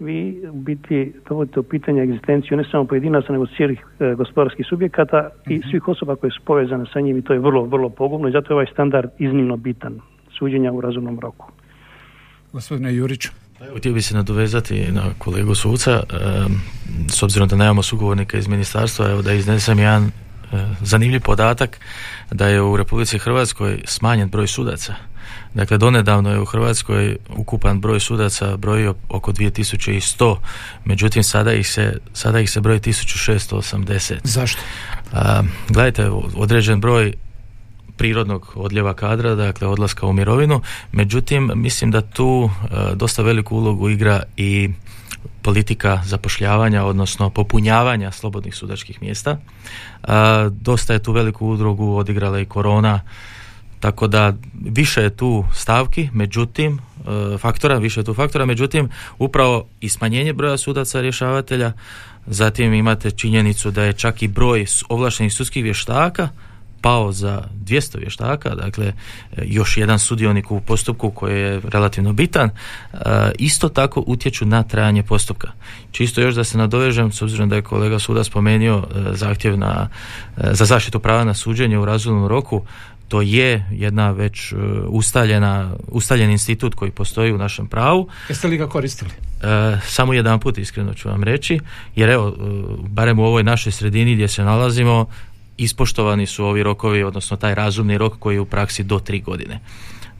vi 0.00 0.42
biti 0.52 1.12
dovodite 1.28 1.60
u 1.60 1.62
pitanje 1.62 2.02
egzistenciju 2.02 2.56
ne 2.56 2.64
samo 2.70 2.84
pojedinaca 2.84 3.32
nego 3.32 3.46
cijelih 3.46 3.86
e, 4.00 4.14
gospodarskih 4.14 4.66
subjekata 4.66 5.30
i 5.48 5.58
mhm. 5.58 5.68
svih 5.70 5.88
osoba 5.88 6.16
koje 6.16 6.30
su 6.30 6.40
povezane 6.44 6.84
sa 6.92 7.00
njim 7.00 7.16
i 7.16 7.22
to 7.22 7.32
je 7.32 7.38
vrlo, 7.38 7.64
vrlo 7.64 7.88
pogubno 7.88 8.28
i 8.28 8.32
zato 8.32 8.52
je 8.52 8.54
ovaj 8.54 8.66
standard 8.72 9.10
iznimno 9.18 9.56
bitan 9.56 10.00
suđenja 10.42 10.72
u 10.72 10.80
razumnom 10.80 11.20
roku. 11.20 11.46
Gospodine 12.52 12.94
Juriću. 12.94 13.30
Pa 13.58 13.64
htio 13.78 13.92
bi 13.92 14.02
se 14.02 14.14
nadovezati 14.14 14.92
na 14.92 15.02
kolegu 15.18 15.54
suca, 15.54 16.02
s 17.08 17.22
obzirom 17.22 17.48
da 17.48 17.56
nemamo 17.56 17.82
sugovornika 17.82 18.38
iz 18.38 18.48
ministarstva, 18.48 19.10
evo 19.10 19.22
da 19.22 19.32
iznesem 19.32 19.78
jedan 19.78 20.04
e, 20.04 20.10
zanimljiv 20.80 21.20
podatak 21.20 21.80
da 22.30 22.48
je 22.48 22.62
u 22.62 22.76
Republici 22.76 23.18
Hrvatskoj 23.18 23.82
smanjen 23.84 24.28
broj 24.28 24.46
sudaca. 24.46 24.94
Dakle, 25.54 25.78
donedavno 25.78 26.30
je 26.30 26.40
u 26.40 26.44
Hrvatskoj 26.44 27.16
ukupan 27.36 27.80
broj 27.80 28.00
sudaca 28.00 28.56
brojio 28.56 28.94
oko 29.08 29.32
2100, 29.32 30.36
međutim 30.84 31.22
sada 31.22 31.52
ih 31.52 31.68
se, 31.68 31.98
sada 32.12 32.40
ih 32.40 32.50
se 32.50 32.60
broji 32.60 32.80
1680. 32.80 34.14
Zašto? 34.24 34.60
A, 35.12 35.42
gledajte, 35.68 36.10
određen 36.36 36.80
broj 36.80 37.12
prirodnog 37.96 38.52
odljeva 38.54 38.94
kadra, 38.94 39.34
dakle 39.34 39.68
odlaska 39.68 40.06
u 40.06 40.12
mirovinu. 40.12 40.60
Međutim, 40.92 41.50
mislim 41.54 41.90
da 41.90 42.00
tu 42.00 42.50
e, 42.50 42.94
dosta 42.94 43.22
veliku 43.22 43.56
ulogu 43.56 43.88
igra 43.88 44.22
i 44.36 44.70
politika 45.42 46.00
zapošljavanja, 46.04 46.84
odnosno 46.84 47.30
popunjavanja 47.30 48.10
slobodnih 48.10 48.54
sudačkih 48.54 49.02
mjesta. 49.02 49.30
E, 49.30 50.06
dosta 50.50 50.92
je 50.92 51.02
tu 51.02 51.12
veliku 51.12 51.48
udrugu 51.48 51.96
odigrala 51.96 52.40
i 52.40 52.44
korona, 52.44 53.00
tako 53.80 54.06
da 54.06 54.34
više 54.54 55.02
je 55.02 55.16
tu 55.16 55.44
stavki, 55.54 56.08
međutim, 56.12 56.78
e, 56.78 57.38
faktora, 57.38 57.78
više 57.78 58.00
je 58.00 58.04
tu 58.04 58.14
faktora, 58.14 58.46
međutim, 58.46 58.88
upravo 59.18 59.66
i 59.80 59.88
smanjenje 59.88 60.32
broja 60.32 60.56
sudaca 60.56 61.00
rješavatelja, 61.00 61.72
zatim 62.26 62.74
imate 62.74 63.10
činjenicu 63.10 63.70
da 63.70 63.84
je 63.84 63.92
čak 63.92 64.22
i 64.22 64.28
broj 64.28 64.66
ovlaštenih 64.88 65.32
sudskih 65.32 65.64
vještaka 65.64 66.28
pao 66.82 67.12
za 67.12 67.42
200 67.64 67.98
vještaka, 67.98 68.54
dakle 68.54 68.86
e, 68.86 68.92
još 69.44 69.76
jedan 69.76 69.98
sudionik 69.98 70.50
u 70.50 70.60
postupku 70.60 71.10
koji 71.10 71.40
je 71.40 71.60
relativno 71.64 72.12
bitan, 72.12 72.50
e, 72.50 72.98
isto 73.38 73.68
tako 73.68 74.04
utječu 74.06 74.46
na 74.46 74.62
trajanje 74.62 75.02
postupka. 75.02 75.48
Čisto 75.90 76.20
još 76.20 76.34
da 76.34 76.44
se 76.44 76.58
nadovežem, 76.58 77.12
s 77.12 77.22
obzirom 77.22 77.48
da 77.48 77.56
je 77.56 77.62
kolega 77.62 77.98
suda 77.98 78.24
spomenuo 78.24 78.78
e, 78.78 79.14
zahtjev 79.14 79.58
na, 79.58 79.88
za 80.36 80.64
zaštitu 80.64 81.00
prava 81.00 81.24
na 81.24 81.34
suđenje 81.34 81.78
u 81.78 81.84
razumnom 81.84 82.26
roku, 82.26 82.62
to 83.08 83.20
je 83.20 83.66
jedna 83.70 84.10
već 84.10 84.54
ustaljena, 84.86 85.70
ustaljen 85.88 86.30
institut 86.30 86.74
koji 86.74 86.90
postoji 86.90 87.32
u 87.32 87.38
našem 87.38 87.66
pravu. 87.66 88.08
Jeste 88.28 88.48
li 88.48 88.56
ga 88.56 88.68
koristili? 88.68 89.10
samo 89.86 90.12
jedan 90.12 90.40
put 90.40 90.58
iskreno 90.58 90.94
ću 90.94 91.08
vam 91.08 91.22
reći, 91.22 91.60
jer 91.96 92.10
evo, 92.10 92.36
barem 92.88 93.18
u 93.18 93.24
ovoj 93.24 93.42
našoj 93.42 93.72
sredini 93.72 94.14
gdje 94.14 94.28
se 94.28 94.44
nalazimo, 94.44 95.06
ispoštovani 95.56 96.26
su 96.26 96.44
ovi 96.44 96.62
rokovi, 96.62 97.02
odnosno 97.02 97.36
taj 97.36 97.54
razumni 97.54 97.98
rok 97.98 98.18
koji 98.18 98.36
je 98.36 98.40
u 98.40 98.44
praksi 98.44 98.82
do 98.82 98.98
tri 98.98 99.20
godine. 99.20 99.60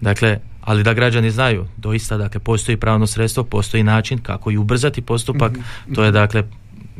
Dakle, 0.01 0.39
ali 0.61 0.83
da 0.83 0.93
građani 0.95 1.31
znaju, 1.31 1.67
doista 1.77 2.17
dakle 2.17 2.41
postoji 2.41 2.77
pravno 2.77 3.07
sredstvo, 3.07 3.45
postoji 3.45 3.83
način 3.83 4.19
kako 4.19 4.51
i 4.51 4.57
ubrzati 4.57 5.03
postupak, 5.03 5.53
mhm. 5.53 5.95
to 5.95 6.05
je 6.05 6.13
dakle 6.13 6.45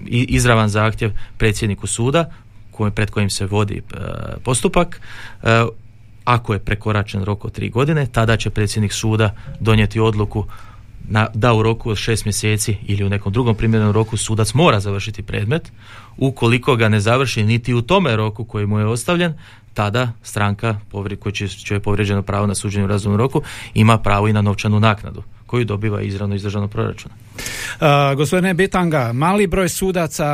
izravan 0.07 0.69
zahtjev 0.69 1.11
predsjedniku 1.39 1.87
suda 1.87 2.31
pred 2.95 3.11
kojim 3.11 3.31
se 3.31 3.47
vodi 3.47 3.77
e, 3.77 3.97
postupak. 4.45 5.01
E, 5.43 5.65
ako 6.25 6.53
je 6.53 6.59
prekoračen 6.59 7.25
rok 7.25 7.45
od 7.45 7.53
tri 7.53 7.71
godine, 7.71 8.07
tada 8.07 8.37
će 8.37 8.51
predsjednik 8.51 8.93
suda 8.93 9.35
donijeti 9.61 10.01
odluku 10.01 10.47
na, 11.13 11.27
da 11.35 11.55
u 11.55 11.63
roku 11.63 11.91
od 11.91 11.97
šest 11.97 12.25
mjeseci 12.25 12.77
ili 12.87 13.05
u 13.05 13.09
nekom 13.09 13.33
drugom 13.33 13.55
primjerenom 13.55 13.93
roku 13.93 14.17
sudac 14.17 14.55
mora 14.55 14.81
završiti 14.81 15.23
predmet, 15.23 15.73
ukoliko 16.17 16.77
ga 16.77 16.89
ne 16.89 17.01
završi 17.01 17.43
niti 17.43 17.75
u 17.75 17.83
tome 17.83 18.17
roku 18.17 18.45
koji 18.45 18.67
mu 18.67 18.79
je 18.79 18.87
ostavljen, 18.87 19.35
tada 19.75 20.13
stranka 20.23 20.77
koja 21.21 21.33
će 21.33 21.75
je 21.75 21.81
povrijeđeno 21.81 22.23
pravo 22.23 22.47
na 22.47 22.55
suđenje 22.55 22.85
u 22.85 22.89
razumnom 22.89 23.19
roku 23.19 23.43
ima 23.75 23.99
pravo 23.99 24.29
i 24.29 24.33
na 24.33 24.43
novčanu 24.43 24.81
naknadu 24.81 25.23
koju 25.47 25.65
dobiva 25.65 26.03
izravno 26.03 26.35
iz 26.35 26.43
državnog 26.43 26.71
proračuna. 26.71 27.15
Uh, 27.15 28.17
gospodine 28.17 28.55
Bitanga, 28.55 29.13
mali 29.13 29.47
broj 29.47 29.69
sudaca, 29.69 30.27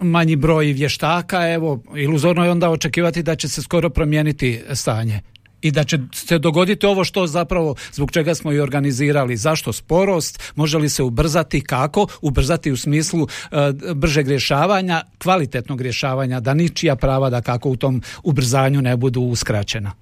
manji 0.00 0.36
broj 0.36 0.66
vještaka, 0.66 1.52
evo, 1.52 1.82
iluzorno 1.96 2.44
je 2.44 2.50
onda 2.50 2.70
očekivati 2.70 3.22
da 3.22 3.36
će 3.36 3.48
se 3.48 3.62
skoro 3.62 3.90
promijeniti 3.90 4.60
stanje 4.72 5.20
i 5.62 5.70
da 5.70 5.84
će 5.84 5.98
se 6.12 6.38
dogoditi 6.38 6.86
ovo 6.86 7.04
što 7.04 7.26
zapravo 7.26 7.74
zbog 7.92 8.10
čega 8.10 8.34
smo 8.34 8.52
i 8.52 8.60
organizirali. 8.60 9.36
Zašto 9.36 9.72
sporost? 9.72 10.52
Može 10.56 10.78
li 10.78 10.88
se 10.88 11.02
ubrzati? 11.02 11.60
Kako? 11.60 12.06
Ubrzati 12.22 12.72
u 12.72 12.76
smislu 12.76 13.20
e, 13.22 13.56
bržeg 13.94 14.28
rješavanja, 14.28 15.00
kvalitetnog 15.18 15.80
rješavanja, 15.80 16.40
da 16.40 16.54
ničija 16.54 16.96
prava 16.96 17.30
da 17.30 17.40
kako 17.40 17.70
u 17.70 17.76
tom 17.76 18.02
ubrzanju 18.24 18.82
ne 18.82 18.96
budu 18.96 19.20
uskraćena. 19.20 19.92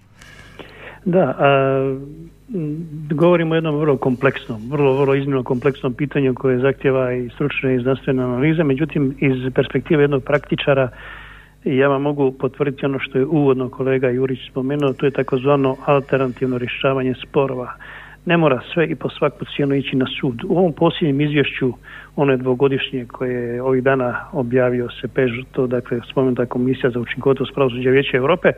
Da, 1.04 1.34
a, 1.38 1.98
govorimo 3.10 3.52
o 3.52 3.54
jednom 3.54 3.76
vrlo 3.76 3.96
kompleksnom, 3.96 4.70
vrlo, 4.70 4.96
vrlo 5.00 5.14
iznimno 5.14 5.42
kompleksnom 5.42 5.94
pitanju 5.94 6.34
koje 6.34 6.58
zahtjeva 6.58 7.12
i 7.14 7.30
stručne 7.34 7.76
i 7.76 7.82
znanstvene 7.82 8.22
analize, 8.22 8.64
međutim 8.64 9.16
iz 9.20 9.52
perspektive 9.54 10.02
jednog 10.02 10.24
praktičara 10.24 10.88
i 11.64 11.76
ja 11.76 11.88
vam 11.88 12.02
mogu 12.02 12.32
potvrditi 12.32 12.86
ono 12.86 12.98
što 12.98 13.18
je 13.18 13.26
uvodno 13.26 13.68
kolega 13.68 14.08
Jurić 14.08 14.38
spomenuo, 14.50 14.92
to 14.92 15.06
je 15.06 15.10
takozvano 15.10 15.76
alternativno 15.86 16.58
rješavanje 16.58 17.14
sporova. 17.28 17.72
Ne 18.26 18.36
mora 18.36 18.60
sve 18.74 18.86
i 18.86 18.94
po 18.94 19.08
svaku 19.08 19.44
cijenu 19.56 19.74
ići 19.74 19.96
na 19.96 20.06
sud. 20.20 20.44
U 20.44 20.58
ovom 20.58 20.72
posljednjem 20.72 21.20
izvješću, 21.20 21.72
ono 22.16 22.32
je 22.32 22.36
dvogodišnje 22.36 23.06
koje 23.06 23.54
je 23.54 23.62
ovih 23.62 23.82
dana 23.82 24.24
objavio 24.32 24.88
se 25.00 25.08
pež, 25.08 25.30
to 25.52 25.66
dakle 25.66 26.00
spomenuta 26.10 26.46
komisija 26.46 26.90
za 26.90 27.00
učinkovitost 27.00 27.54
pravosuđa 27.54 27.90
Vijeća 27.90 28.16
Europe, 28.16 28.52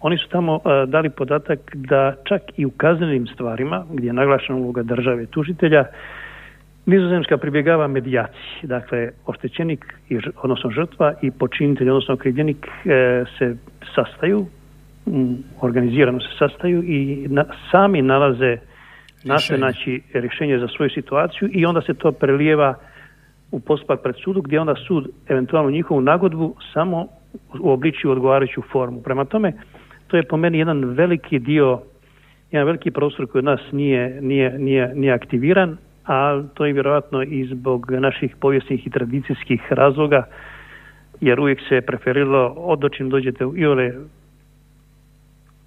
oni 0.00 0.18
su 0.18 0.28
tamo 0.28 0.60
dali 0.86 1.10
podatak 1.10 1.58
da 1.74 2.14
čak 2.24 2.42
i 2.56 2.66
u 2.66 2.70
kaznenim 2.70 3.26
stvarima, 3.26 3.84
gdje 3.92 4.06
je 4.06 4.12
naglašena 4.12 4.58
uloga 4.58 4.82
države 4.82 5.26
tužitelja, 5.26 5.84
Nizozemska 6.90 7.36
pribjegava 7.38 7.86
medijaciji, 7.86 8.62
dakle 8.62 9.10
oštećenik, 9.26 9.94
odnosno 10.42 10.70
žrtva 10.70 11.14
i 11.22 11.30
počinitelj, 11.30 11.90
odnosno 11.90 12.14
okrivljenik 12.14 12.66
e, 12.66 13.24
se 13.38 13.56
sastaju, 13.94 14.46
organizirano 15.60 16.20
se 16.20 16.28
sastaju 16.38 16.82
i 16.82 17.28
sami 17.70 18.02
nalaze 18.02 18.56
naše 19.24 19.56
znači 19.56 20.02
rješenje 20.14 20.58
za 20.58 20.68
svoju 20.68 20.90
situaciju 20.90 21.48
i 21.52 21.66
onda 21.66 21.80
se 21.80 21.94
to 21.94 22.12
prelijeva 22.12 22.74
u 23.50 23.60
postupak 23.60 24.02
pred 24.02 24.14
sudu 24.24 24.42
gdje 24.42 24.60
onda 24.60 24.74
sud 24.86 25.08
eventualno 25.28 25.70
njihovu 25.70 26.00
nagodbu 26.00 26.54
samo 26.72 27.06
u 27.60 27.70
obličju 27.70 28.10
odgovarajuću 28.10 28.62
formu. 28.72 29.02
Prema 29.02 29.24
tome, 29.24 29.52
to 30.06 30.16
je 30.16 30.22
po 30.22 30.36
meni 30.36 30.58
jedan 30.58 30.84
veliki 30.84 31.38
dio, 31.38 31.80
jedan 32.50 32.66
veliki 32.66 32.90
prostor 32.90 33.26
koji 33.26 33.40
od 33.40 33.44
nas 33.44 33.60
nije, 33.72 34.20
nije, 34.22 34.58
nije, 34.58 34.94
nije 34.94 35.12
aktiviran, 35.12 35.76
a 36.06 36.42
to 36.54 36.66
je 36.66 36.72
vjerojatno 36.72 37.22
i 37.22 37.46
zbog 37.46 37.90
naših 37.90 38.36
povijesnih 38.40 38.86
i 38.86 38.90
tradicijskih 38.90 39.72
razloga, 39.72 40.26
jer 41.20 41.40
uvijek 41.40 41.60
se 41.68 41.80
preferilo 41.80 42.54
od 42.56 42.92
čim 42.92 43.10
dođete 43.10 43.46
u 43.46 43.56
iole 43.56 43.92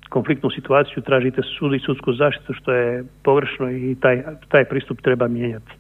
konfliktnu 0.10 0.50
situaciju, 0.50 1.04
tražite 1.04 1.42
sud 1.42 1.74
i 1.74 1.80
sudsku 1.80 2.14
zaštitu, 2.14 2.54
što 2.54 2.72
je 2.72 3.04
pogrešno 3.24 3.72
i 3.72 3.96
taj, 4.02 4.24
taj 4.48 4.66
pristup 4.66 5.02
treba 5.02 5.28
mijenjati. 5.28 5.72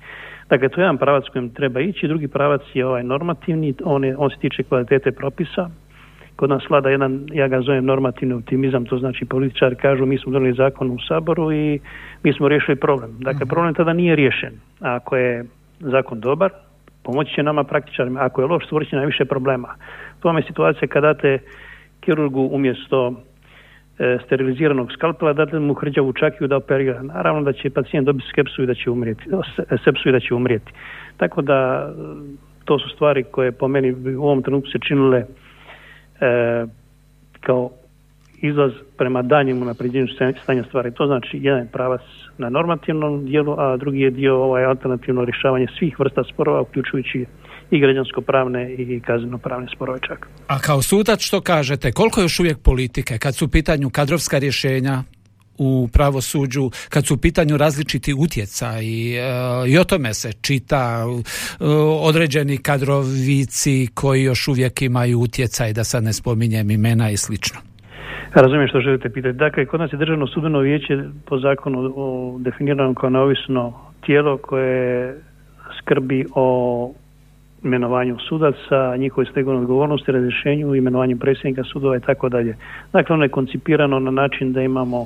Dakle, 0.50 0.70
to 0.70 0.82
je 0.82 0.84
jedan 0.84 0.98
pravac 0.98 1.24
kojim 1.32 1.50
treba 1.50 1.80
ići, 1.80 2.08
drugi 2.08 2.28
pravac 2.28 2.62
je 2.74 2.86
ovaj 2.86 3.04
normativni, 3.04 3.74
on, 3.84 4.04
je, 4.04 4.18
on 4.18 4.30
se 4.30 4.38
tiče 4.38 4.63
kvalitete 4.63 5.12
propisa. 5.12 5.70
Kod 6.36 6.50
nas 6.50 6.63
vlada 6.69 6.89
jedan, 6.89 7.28
ja 7.32 7.48
ga 7.48 7.62
zovem 7.62 7.86
normativni 7.86 8.34
optimizam, 8.34 8.86
to 8.86 8.98
znači 8.98 9.26
političari 9.26 9.76
kažu 9.76 10.06
mi 10.06 10.17
smo 10.17 10.32
donijeli 10.32 10.56
zakon 10.56 10.91
u 10.91 10.98
Saboru 11.08 11.52
i 11.52 11.80
mi 12.24 12.34
smo 12.34 12.48
riješili 12.48 12.76
problem. 12.76 13.12
Dakle, 13.19 13.46
problem 13.46 13.74
tada 13.74 13.93
nije 13.93 14.15
riješen. 14.15 14.54
Ako 14.80 15.15
je 15.15 15.46
zakon 15.80 16.19
dobar, 16.19 16.52
pomoći 17.04 17.34
će 17.34 17.43
nama 17.43 17.63
praktičarima. 17.63 18.19
Ako 18.19 18.41
je 18.41 18.48
loš, 18.48 18.65
stvorit 18.65 18.89
će 18.89 18.96
najviše 18.96 19.26
problema. 19.26 19.76
To 20.19 20.28
vam 20.28 20.38
je 20.38 20.43
situacija 20.43 20.88
kada 20.88 21.08
date 21.08 21.39
kirurgu 22.00 22.50
umjesto 22.52 23.13
e, 24.00 24.17
steriliziranog 24.26 24.91
skalpela 24.91 25.34
date 25.34 25.60
mu 25.60 25.74
hrđavu 25.74 26.13
čakiju 26.13 26.48
da 26.48 26.58
operira. 26.58 27.04
Naravno 27.04 27.41
da 27.41 27.54
će 27.54 27.69
pacijent 27.69 28.06
dobiti 28.06 28.30
skepsu 28.30 28.63
i 28.63 28.65
da 28.65 28.74
će 28.74 28.89
umrijeti, 28.89 29.24
sepsu 29.84 30.10
i 30.10 30.12
da 30.12 30.19
će 30.19 30.34
umrijeti. 30.34 30.72
Tako 31.17 31.41
da 31.41 31.89
to 32.65 32.80
su 32.80 32.89
stvari 32.89 33.24
koje 33.24 33.52
po 33.52 33.67
meni 33.67 34.15
u 34.17 34.24
ovom 34.24 34.43
trenutku 34.43 34.69
se 34.69 34.80
činile 34.88 35.17
e, 35.19 35.26
kao 37.42 37.70
izlaz 38.42 38.72
prema 38.98 39.22
danjem 39.22 39.62
unapređenju 39.62 40.08
stanja 40.44 40.64
stvari. 40.64 40.92
To 40.94 41.06
znači 41.06 41.40
jedan 41.42 41.68
pravac 41.68 42.02
na 42.38 42.50
normativnom 42.50 43.26
dijelu, 43.26 43.56
a 43.60 43.78
drugi 43.78 44.00
je 44.00 44.12
dio 44.12 44.44
ovaj 44.44 44.66
alternativno 44.66 45.26
rješavanje 45.26 45.68
svih 45.80 46.00
vrsta 46.00 46.24
sporova, 46.34 46.62
uključujući 46.62 47.26
i 47.72 47.80
građansko-pravne 47.80 48.74
i 48.74 49.00
kazneno-pravne 49.00 49.68
sporove 49.76 50.00
čak. 50.08 50.28
A 50.48 50.60
kao 50.60 50.82
sudac 50.82 51.22
što 51.22 51.42
kažete, 51.42 51.92
koliko 51.92 52.22
još 52.22 52.40
uvijek 52.40 52.58
politike 52.64 53.18
kad 53.18 53.36
su 53.36 53.46
u 53.46 53.48
pitanju 53.48 53.90
kadrovska 53.90 54.38
rješenja, 54.38 55.04
u 55.58 55.89
pravosuđu 55.94 56.70
kad 56.89 57.06
su 57.06 57.13
u 57.13 57.18
pitanju 57.18 57.58
različiti 57.58 58.13
utjecaj 58.13 58.84
i, 58.84 59.16
e, 59.16 59.22
i 59.68 59.78
o 59.78 59.84
tome 59.84 60.13
se 60.13 60.32
čita 60.42 61.06
e, 61.06 61.66
određeni 62.02 62.58
kadrovici 62.58 63.88
koji 63.94 64.24
još 64.24 64.48
uvijek 64.48 64.82
imaju 64.82 65.20
utjecaj 65.20 65.74
da 65.74 65.84
sad 65.84 66.04
ne 66.04 66.13
spominjem 66.13 66.72
imena 66.72 67.10
i 67.10 67.18
slično. 67.18 67.60
Razumijem 68.34 68.68
što 68.68 68.80
želite 68.80 69.10
pitati. 69.10 69.38
Dakle, 69.38 69.66
kod 69.66 69.80
nas 69.80 69.94
je 69.94 69.98
državno 69.98 70.28
sudbeno 70.28 70.60
vijeće 70.60 71.04
po 71.26 71.39
zakonu 71.39 71.94
o, 71.96 72.36
definirano 72.39 72.94
kao 72.94 73.10
neovisno 73.10 73.74
tijelo 74.06 74.38
koje 74.38 75.18
skrbi 75.80 76.26
o 76.36 76.94
imenovanju 77.63 78.18
sudaca, 78.30 78.96
njihovoj 78.98 79.26
stegovnoj 79.26 79.62
odgovornosti, 79.62 80.12
razrješenju, 80.12 80.76
imenovanju 80.76 81.18
predsjednika 81.18 81.63
sudova 81.63 81.98
i 81.98 82.00
tako 82.00 82.30
dalje. 82.30 82.58
Dakle, 82.94 83.13
ono 83.13 83.24
je 83.24 83.30
koncipirano 83.30 84.00
na 84.00 84.12
način 84.12 84.54
da 84.54 84.62
imamo 84.62 85.02
e, 85.02 85.06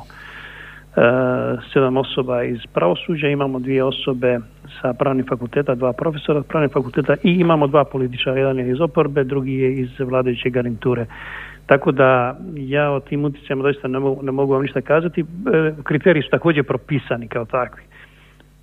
sedam 1.73 1.97
osoba 1.97 2.43
iz 2.43 2.60
pravosuđa, 2.73 3.27
imamo 3.27 3.60
dvije 3.60 3.83
osobe 3.83 4.39
sa 4.81 4.93
pravnih 4.93 5.25
fakulteta, 5.29 5.75
dva 5.75 5.93
profesora 5.93 6.41
pravnih 6.41 6.71
fakulteta 6.73 7.15
i 7.23 7.31
imamo 7.31 7.67
dva 7.67 7.83
političara, 7.83 8.39
jedan 8.39 8.60
je 8.60 8.71
iz 8.71 8.81
oporbe, 8.81 9.23
drugi 9.23 9.53
je 9.53 9.73
iz 9.73 9.89
vladajuće 9.99 10.49
garniture. 10.49 11.05
Tako 11.65 11.91
da 11.91 12.38
ja 12.55 12.91
o 12.91 12.99
tim 12.99 13.25
utjecajima 13.25 13.63
doista 13.63 13.88
ne 13.88 13.99
mogu, 13.99 14.23
ne 14.23 14.31
mogu 14.31 14.53
vam 14.53 14.62
ništa 14.62 14.81
kazati. 14.81 15.21
E, 15.21 15.25
kriteriji 15.83 16.23
su 16.23 16.29
također 16.29 16.63
propisani 16.63 17.27
kao 17.27 17.45
takvi. 17.45 17.83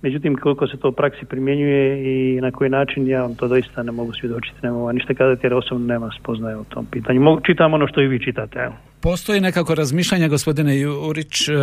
Međutim, 0.01 0.35
koliko 0.35 0.67
se 0.67 0.77
to 0.77 0.89
u 0.89 0.91
praksi 0.91 1.25
primjenjuje 1.25 2.03
i 2.03 2.41
na 2.41 2.51
koji 2.51 2.69
način, 2.69 3.07
ja 3.07 3.21
vam 3.21 3.35
to 3.35 3.47
doista 3.47 3.83
ne 3.83 3.91
mogu 3.91 4.13
svjedočiti, 4.13 4.57
ne 4.63 4.71
mogu 4.71 4.91
ništa 4.91 5.13
kazati 5.13 5.45
jer 5.45 5.53
osobno 5.53 5.87
nema 5.87 6.09
spoznaje 6.19 6.57
o 6.57 6.63
tom 6.63 6.85
pitanju. 6.85 7.21
Mogu, 7.21 7.41
čitam 7.45 7.73
ono 7.73 7.87
što 7.87 8.01
i 8.01 8.07
vi 8.07 8.23
čitate. 8.25 8.59
Evo. 8.59 8.73
Postoji 9.01 9.41
nekako 9.41 9.75
razmišljanje, 9.75 10.27
gospodine 10.27 10.79
Jurić, 10.79 11.49
e, 11.49 11.53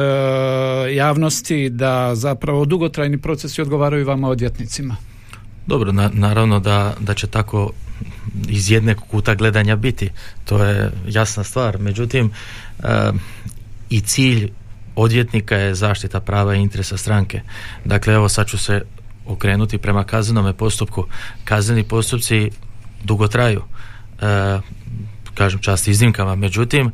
javnosti 0.95 1.71
da 1.71 2.15
zapravo 2.15 2.65
dugotrajni 2.65 3.19
procesi 3.19 3.63
odgovaraju 3.63 4.07
vama 4.07 4.29
odvjetnicima? 4.29 4.97
Dobro, 5.67 5.93
naravno 6.13 6.61
da, 6.61 6.95
da 7.01 7.15
će 7.15 7.27
tako 7.27 7.71
iz 8.49 8.71
jedne 8.71 8.95
kuta 8.95 9.35
gledanja 9.35 9.77
biti. 9.77 10.11
To 10.45 10.65
je 10.65 10.91
jasna 11.09 11.45
stvar. 11.45 11.79
Međutim, 11.79 12.31
e, 12.83 13.13
i 13.91 14.01
cilj 14.01 14.51
odvjetnika 14.97 15.57
je 15.57 15.75
zaštita 15.75 16.21
prava 16.21 16.55
i 16.55 16.61
interesa 16.61 16.97
stranke. 16.97 17.41
Dakle, 17.85 18.15
evo 18.15 18.29
sad 18.29 18.47
ću 18.47 18.59
se 18.59 18.83
okrenuti 19.27 19.79
prema 19.79 20.05
kaznenome 20.05 20.53
postupku. 20.53 21.07
Kazneni 21.45 21.85
postupci 21.85 22.51
dugo 23.05 23.29
traju. 23.29 23.63
E, 24.21 24.61
kažem 25.35 25.61
čast 25.61 25.89
iznimkama. 25.89 26.35
Međutim, 26.35 26.93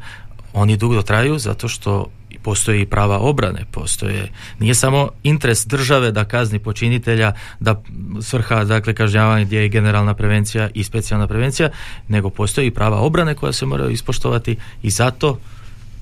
oni 0.52 0.76
dugo 0.76 1.02
traju 1.02 1.38
zato 1.38 1.68
što 1.68 2.06
postoji 2.42 2.82
i 2.82 2.86
prava 2.86 3.18
obrane, 3.18 3.64
postoje, 3.70 4.30
nije 4.58 4.74
samo 4.74 5.08
interes 5.22 5.66
države 5.66 6.12
da 6.12 6.24
kazni 6.24 6.58
počinitelja, 6.58 7.32
da 7.60 7.82
svrha, 8.22 8.64
dakle, 8.64 8.94
kažnjavanje 8.94 9.44
gdje 9.44 9.60
je 9.60 9.68
generalna 9.68 10.14
prevencija 10.14 10.68
i 10.74 10.84
specijalna 10.84 11.26
prevencija, 11.26 11.68
nego 12.08 12.30
postoji 12.30 12.66
i 12.66 12.70
prava 12.70 13.00
obrane 13.00 13.34
koja 13.34 13.52
se 13.52 13.66
moraju 13.66 13.90
ispoštovati 13.90 14.56
i 14.82 14.90
zato 14.90 15.38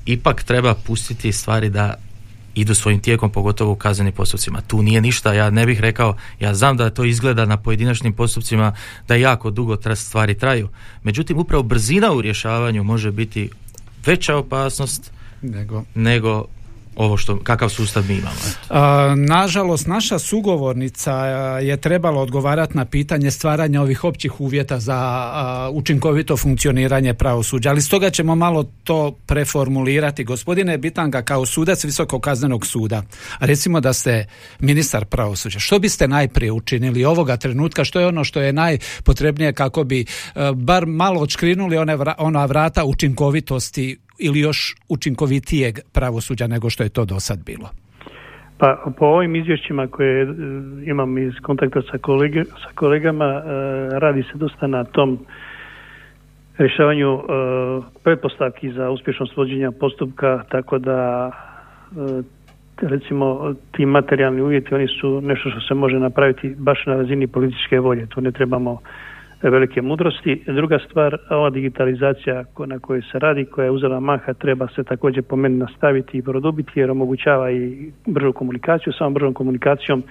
ipak 0.07 0.43
treba 0.43 0.75
pustiti 0.75 1.33
stvari 1.33 1.71
da 1.71 1.95
idu 2.55 2.75
svojim 2.75 3.01
tijekom, 3.01 3.31
pogotovo 3.31 3.73
u 3.73 3.77
kaznenim 3.77 4.13
postupcima. 4.13 4.61
Tu 4.61 4.83
nije 4.83 5.01
ništa, 5.01 5.33
ja 5.33 5.51
ne 5.51 5.67
bih 5.67 5.81
rekao, 5.81 6.17
ja 6.41 6.55
znam 6.55 6.77
da 6.77 6.91
to 6.91 7.05
izgleda 7.05 7.45
na 7.45 7.57
pojedinačnim 7.57 8.13
postupcima 8.13 8.73
da 9.09 9.15
jako 9.15 9.51
dugo 9.51 9.77
stvari 9.95 10.39
traju. 10.39 10.69
Međutim, 11.03 11.39
upravo 11.39 11.63
brzina 11.63 12.13
u 12.13 12.21
rješavanju 12.21 12.85
može 12.85 13.11
biti 13.11 13.51
veća 14.07 14.37
opasnost 14.37 15.13
nego, 15.43 15.85
nego 15.95 16.45
ovo 16.97 17.17
što, 17.17 17.39
kakav 17.43 17.69
sustav 17.69 18.05
mi 18.09 18.15
imamo. 18.15 18.37
nažalost, 19.17 19.87
naša 19.87 20.19
sugovornica 20.19 21.13
je 21.61 21.77
trebala 21.77 22.21
odgovarati 22.23 22.77
na 22.77 22.85
pitanje 22.85 23.31
stvaranja 23.31 23.83
ovih 23.83 24.05
općih 24.05 24.41
uvjeta 24.41 24.81
za 24.81 25.71
učinkovito 25.73 26.37
funkcioniranje 26.37 27.15
pravosuđa, 27.15 27.71
ali 27.71 27.83
stoga 27.83 28.11
ćemo 28.11 28.35
malo 28.35 28.65
to 28.85 29.13
preformulirati. 29.27 30.25
Gospodine 30.25 30.79
Bitanga, 30.79 31.23
kao 31.23 31.47
sudac 31.47 31.85
Visokog 31.85 32.23
kaznenog 32.23 32.67
suda, 32.67 33.03
recimo 33.41 33.81
da 33.81 33.93
ste 33.93 34.27
ministar 34.59 35.05
pravosuđa, 35.05 35.59
što 35.59 35.79
biste 35.79 36.09
najprije 36.09 36.53
učinili 36.53 37.05
ovoga 37.05 37.37
trenutka, 37.37 37.85
što 37.85 38.01
je 38.01 38.07
ono 38.07 38.25
što 38.25 38.41
je 38.41 38.53
najpotrebnije 38.53 39.53
kako 39.53 39.85
bi 39.85 40.07
bar 40.55 40.87
malo 40.87 41.21
odškrinuli 41.21 41.77
one 41.77 41.97
ona 42.19 42.47
vrata 42.47 42.85
učinkovitosti 42.85 43.99
ili 44.19 44.41
još 44.41 44.75
učinkovitijeg 44.89 45.79
pravosuđa 45.93 46.47
nego 46.47 46.71
što 46.71 46.83
je 46.83 46.89
to 46.89 47.05
do 47.05 47.21
sad 47.21 47.45
bilo? 47.45 47.71
Pa 48.59 48.93
po 48.99 49.07
ovim 49.07 49.37
izvješćima 49.37 49.87
koje 49.87 50.23
e, 50.23 50.27
imam 50.85 51.19
iz 51.19 51.33
kontakta 51.43 51.83
sa, 51.91 51.99
kolege, 51.99 52.45
sa 52.45 52.71
kolegama 52.75 53.25
e, 53.25 53.43
radi 53.99 54.23
se 54.23 54.39
dosta 54.39 54.67
na 54.67 54.85
tom 54.85 55.19
rješavanju 56.59 57.15
e, 57.15 57.23
pretpostavki 58.05 58.73
za 58.73 58.91
uspješnost 58.91 59.37
vođenja 59.37 59.71
postupka 59.71 60.43
tako 60.49 60.79
da 60.79 61.31
recimo 62.81 63.55
ti 63.73 63.87
materijalni 63.87 64.41
uvjeti 64.41 64.75
oni 64.75 64.87
su 65.01 65.21
nešto 65.21 65.51
što 65.51 65.61
se 65.61 65.75
može 65.75 65.99
napraviti 65.99 66.55
baš 66.59 66.87
na 66.87 66.95
razini 66.95 67.27
političke 67.27 67.81
volje. 67.81 68.07
Tu 68.07 68.21
ne 68.21 68.33
trebamo 68.33 68.81
velike 69.43 69.83
mudrosti. 69.83 70.43
Druga 70.47 70.79
stvar, 70.79 71.19
ova 71.31 71.51
digitalizacija 71.51 72.45
na 72.67 72.79
kojoj 72.79 73.03
se 73.03 73.19
radi, 73.19 73.45
koja 73.45 73.65
je 73.65 73.71
uzela 73.71 74.01
maha, 74.01 74.35
treba 74.35 74.69
se 74.69 74.85
također 74.85 75.23
po 75.23 75.37
meni 75.37 75.59
nastaviti 75.59 76.19
i 76.19 76.23
produbiti 76.23 76.81
jer 76.81 76.91
omogućava 76.91 77.51
i 77.51 77.93
bržu 78.07 78.33
komunikaciju. 78.33 78.93
Samo 78.93 79.11
bržom 79.11 79.35
komunikacijom 79.35 80.03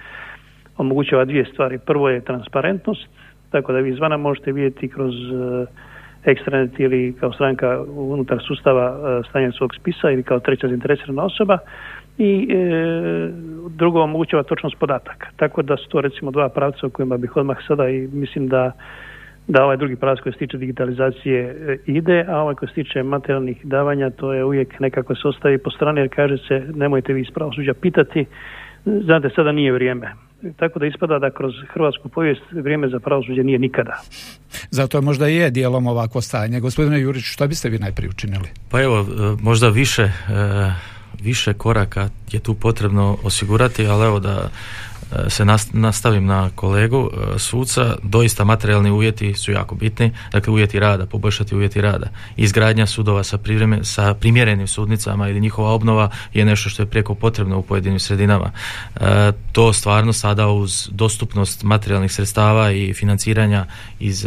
omogućava 0.76 1.24
dvije 1.24 1.44
stvari. 1.44 1.78
Prvo 1.78 2.08
je 2.08 2.24
transparentnost, 2.24 3.08
tako 3.50 3.72
da 3.72 3.78
vi 3.78 3.90
izvana 3.90 4.16
možete 4.16 4.52
vidjeti 4.52 4.88
kroz 4.88 5.14
ekstranet 6.26 6.80
ili 6.80 7.14
kao 7.20 7.32
stranka 7.32 7.82
unutar 7.96 8.38
sustava 8.46 8.86
e, 8.86 9.28
stanja 9.28 9.52
svog 9.52 9.74
spisa 9.74 10.10
ili 10.10 10.22
kao 10.22 10.40
treća 10.40 10.68
zainteresirana 10.68 11.24
osoba 11.24 11.58
i 12.18 12.48
e, 12.50 12.56
drugo 13.70 14.02
omogućava 14.02 14.42
točnost 14.42 14.76
podataka. 14.78 15.28
Tako 15.36 15.62
da 15.62 15.76
su 15.76 15.88
to 15.88 16.00
recimo 16.00 16.30
dva 16.30 16.48
pravca 16.48 16.86
o 16.86 16.90
kojima 16.90 17.16
bih 17.16 17.36
odmah 17.36 17.56
sada 17.68 17.88
i 17.88 18.08
mislim 18.12 18.48
da 18.48 18.72
da 19.48 19.64
ovaj 19.64 19.76
drugi 19.76 19.96
pravac 19.96 20.18
koji 20.22 20.32
se 20.32 20.38
tiče 20.38 20.58
digitalizacije 20.58 21.40
e, 21.42 21.78
ide, 21.86 22.24
a 22.28 22.40
ovaj 22.40 22.54
koji 22.54 22.68
se 22.68 22.74
tiče 22.74 23.02
materijalnih 23.02 23.66
davanja 23.66 24.10
to 24.10 24.32
je 24.32 24.44
uvijek 24.44 24.80
nekako 24.80 25.14
se 25.14 25.28
ostavi 25.28 25.58
po 25.58 25.70
strani 25.70 26.00
jer 26.00 26.08
kaže 26.14 26.36
se 26.48 26.66
nemojte 26.74 27.12
vi 27.12 27.20
iz 27.20 27.30
pravosuđa 27.34 27.74
pitati, 27.74 28.26
znate 28.84 29.30
sada 29.36 29.52
nije 29.52 29.72
vrijeme. 29.72 30.12
Tako 30.56 30.78
da 30.78 30.86
ispada 30.86 31.18
da 31.18 31.30
kroz 31.30 31.52
hrvatsku 31.74 32.08
povijest 32.08 32.42
vrijeme 32.52 32.88
za 32.88 33.00
pravosuđe 33.00 33.42
nije 33.44 33.58
nikada. 33.58 33.96
Zato 34.70 35.02
možda 35.02 35.26
je 35.26 35.50
dijelom 35.50 35.86
ovako 35.86 36.20
stanje. 36.20 36.60
Gospodine 36.60 37.00
Jurić, 37.00 37.24
što 37.24 37.48
biste 37.48 37.68
vi 37.68 37.78
najprije 37.78 38.08
učinili? 38.10 38.48
Pa 38.70 38.82
evo, 38.82 39.00
e, 39.00 39.04
možda 39.42 39.68
više, 39.68 40.02
e, 40.02 40.10
više 41.22 41.54
koraka 41.54 42.08
je 42.32 42.40
tu 42.40 42.54
potrebno 42.54 43.16
osigurati, 43.24 43.86
ali 43.86 44.06
evo 44.06 44.20
da 44.20 44.50
se 45.28 45.44
nastavim 45.72 46.26
na 46.26 46.50
kolegu 46.54 47.10
e, 47.12 47.38
suca, 47.38 47.96
doista 48.02 48.44
materijalni 48.44 48.90
uvjeti 48.90 49.34
su 49.34 49.52
jako 49.52 49.74
bitni, 49.74 50.12
dakle 50.32 50.52
uvjeti 50.52 50.80
rada, 50.80 51.06
poboljšati 51.06 51.54
uvjeti 51.54 51.80
rada. 51.80 52.06
Izgradnja 52.36 52.86
sudova 52.86 53.24
sa, 53.24 53.38
sa 53.82 54.14
primjerenim 54.14 54.66
sudnicama 54.66 55.28
ili 55.28 55.40
njihova 55.40 55.70
obnova 55.70 56.10
je 56.34 56.44
nešto 56.44 56.68
što 56.68 56.82
je 56.82 56.86
prijeko 56.86 57.14
potrebno 57.14 57.58
u 57.58 57.62
pojedinim 57.62 58.00
sredinama. 58.00 58.50
to 59.52 59.72
stvarno 59.72 60.12
sada 60.12 60.48
uz 60.48 60.88
dostupnost 60.92 61.62
materijalnih 61.62 62.12
sredstava 62.12 62.72
i 62.72 62.94
financiranja 62.94 63.66
iz 64.00 64.26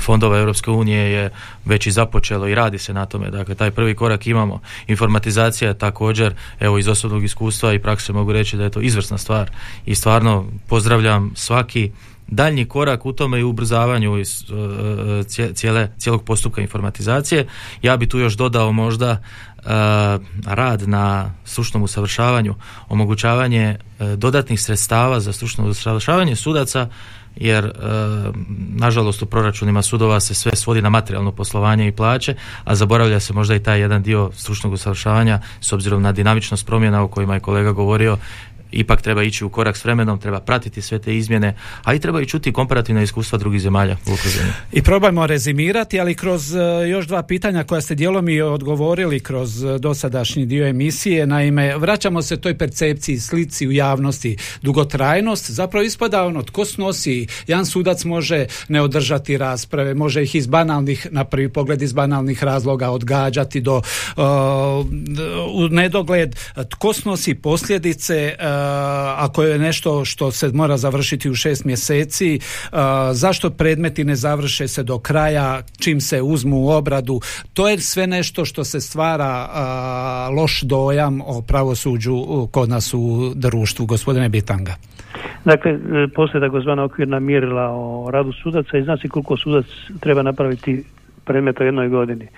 fondova 0.00 0.38
Europske 0.38 0.70
unije 0.70 1.12
je 1.12 1.30
već 1.64 1.86
i 1.86 1.90
započelo 1.90 2.48
i 2.48 2.54
radi 2.54 2.78
se 2.78 2.94
na 2.94 3.06
tome. 3.06 3.30
Dakle, 3.30 3.54
taj 3.54 3.70
prvi 3.70 3.94
korak 3.94 4.26
imamo. 4.26 4.60
Informatizacija 4.86 5.68
je 5.68 5.78
također, 5.78 6.34
evo 6.60 6.78
iz 6.78 6.88
osobnog 6.88 7.24
iskustva 7.24 7.72
i 7.72 7.78
prakse 7.78 8.12
mogu 8.12 8.32
reći 8.32 8.56
da 8.56 8.64
je 8.64 8.70
to 8.70 8.80
izvrsna 8.80 9.18
stvar 9.18 9.50
i 9.86 9.94
stvarno 10.20 10.44
pozdravljam 10.68 11.32
svaki 11.34 11.90
daljnji 12.26 12.64
korak 12.64 13.06
u 13.06 13.12
tome 13.12 13.40
i 13.40 13.42
ubrzavanju 13.42 14.18
e, 14.18 14.20
e, 14.20 15.52
cijele, 15.54 15.88
cijelog 15.98 16.24
postupka 16.24 16.60
informatizacije. 16.60 17.46
Ja 17.82 17.96
bi 17.96 18.08
tu 18.08 18.18
još 18.18 18.34
dodao 18.36 18.72
možda 18.72 19.10
e, 19.10 19.20
rad 20.46 20.88
na 20.88 21.34
stručnom 21.44 21.82
usavršavanju, 21.82 22.54
omogućavanje 22.88 23.78
dodatnih 24.16 24.60
sredstava 24.60 25.20
za 25.20 25.32
stručno 25.32 25.68
usavršavanje 25.68 26.36
sudaca 26.36 26.88
jer 27.36 27.64
e, 27.64 27.70
nažalost 28.74 29.22
u 29.22 29.26
proračunima 29.26 29.82
sudova 29.82 30.20
se 30.20 30.34
sve 30.34 30.56
svodi 30.56 30.82
na 30.82 30.90
materijalno 30.90 31.32
poslovanje 31.32 31.88
i 31.88 31.92
plaće, 31.92 32.34
a 32.64 32.74
zaboravlja 32.74 33.20
se 33.20 33.32
možda 33.32 33.54
i 33.54 33.62
taj 33.62 33.80
jedan 33.80 34.02
dio 34.02 34.30
stručnog 34.34 34.72
usavršavanja 34.72 35.40
s 35.60 35.72
obzirom 35.72 36.02
na 36.02 36.12
dinamičnost 36.12 36.66
promjena 36.66 37.02
o 37.02 37.08
kojima 37.08 37.34
je 37.34 37.40
kolega 37.40 37.72
govorio 37.72 38.18
ipak 38.72 39.02
treba 39.02 39.22
ići 39.22 39.44
u 39.44 39.48
korak 39.48 39.76
s 39.76 39.84
vremenom, 39.84 40.18
treba 40.18 40.40
pratiti 40.40 40.82
sve 40.82 40.98
te 40.98 41.16
izmjene, 41.16 41.56
a 41.84 41.94
i 41.94 41.98
treba 41.98 42.20
i 42.20 42.26
čuti 42.26 42.52
komparativna 42.52 43.02
iskustva 43.02 43.38
drugih 43.38 43.60
zemalja 43.60 43.96
u 44.06 44.12
okruženju. 44.12 44.52
I 44.72 44.82
probajmo 44.82 45.26
rezimirati, 45.26 46.00
ali 46.00 46.14
kroz 46.14 46.54
e, 46.54 46.58
još 46.88 47.06
dva 47.06 47.22
pitanja 47.22 47.64
koja 47.64 47.80
ste 47.80 47.94
dijelom 47.94 48.28
i 48.28 48.40
odgovorili 48.40 49.20
kroz 49.20 49.64
e, 49.64 49.78
dosadašnji 49.78 50.46
dio 50.46 50.66
emisije, 50.66 51.26
naime, 51.26 51.76
vraćamo 51.76 52.22
se 52.22 52.40
toj 52.40 52.58
percepciji, 52.58 53.20
slici 53.20 53.68
u 53.68 53.72
javnosti, 53.72 54.36
dugotrajnost, 54.62 55.50
zapravo 55.50 55.84
ispada 55.84 56.24
ono, 56.24 56.42
tko 56.42 56.64
snosi, 56.64 57.26
jedan 57.46 57.66
sudac 57.66 58.04
može 58.04 58.46
ne 58.68 58.82
održati 58.82 59.38
rasprave, 59.38 59.94
može 59.94 60.22
ih 60.22 60.34
iz 60.34 60.46
banalnih, 60.46 61.06
na 61.10 61.24
prvi 61.24 61.48
pogled 61.48 61.82
iz 61.82 61.92
banalnih 61.92 62.44
razloga 62.44 62.90
odgađati 62.90 63.60
do 63.60 63.76
uh, 63.76 64.24
u 65.54 65.68
nedogled, 65.68 66.36
tko 66.68 66.92
snosi 66.92 67.34
posljedice 67.34 68.34
ako 69.16 69.42
je 69.42 69.58
nešto 69.58 70.04
što 70.04 70.30
se 70.30 70.50
mora 70.54 70.76
završiti 70.76 71.30
u 71.30 71.34
šest 71.34 71.64
mjeseci, 71.64 72.38
zašto 73.12 73.50
predmeti 73.50 74.04
ne 74.04 74.16
završe 74.16 74.68
se 74.68 74.82
do 74.82 74.98
kraja, 74.98 75.62
čim 75.80 76.00
se 76.00 76.22
uzmu 76.22 76.56
u 76.56 76.68
obradu, 76.68 77.20
to 77.54 77.68
je 77.68 77.78
sve 77.78 78.06
nešto 78.06 78.44
što 78.44 78.64
se 78.64 78.80
stvara 78.80 79.48
loš 80.36 80.62
dojam 80.62 81.20
o 81.20 81.42
pravosuđu 81.42 82.48
kod 82.50 82.68
nas 82.68 82.94
u 82.94 83.32
društvu, 83.34 83.86
gospodine 83.86 84.28
Bitanga. 84.28 84.74
Dakle, 85.44 85.78
postoje 86.14 86.40
takozvana 86.40 86.84
okvirna 86.84 87.20
mjerila 87.20 87.68
o 87.70 88.10
radu 88.10 88.32
sudaca 88.32 88.78
i 88.78 88.82
zna 88.82 88.96
se 88.96 89.08
koliko 89.08 89.36
sudac 89.36 89.66
treba 90.00 90.22
napraviti 90.22 90.84
predmeta 91.24 91.62
u 91.64 91.66
jednoj 91.66 91.88
godini 91.88 92.28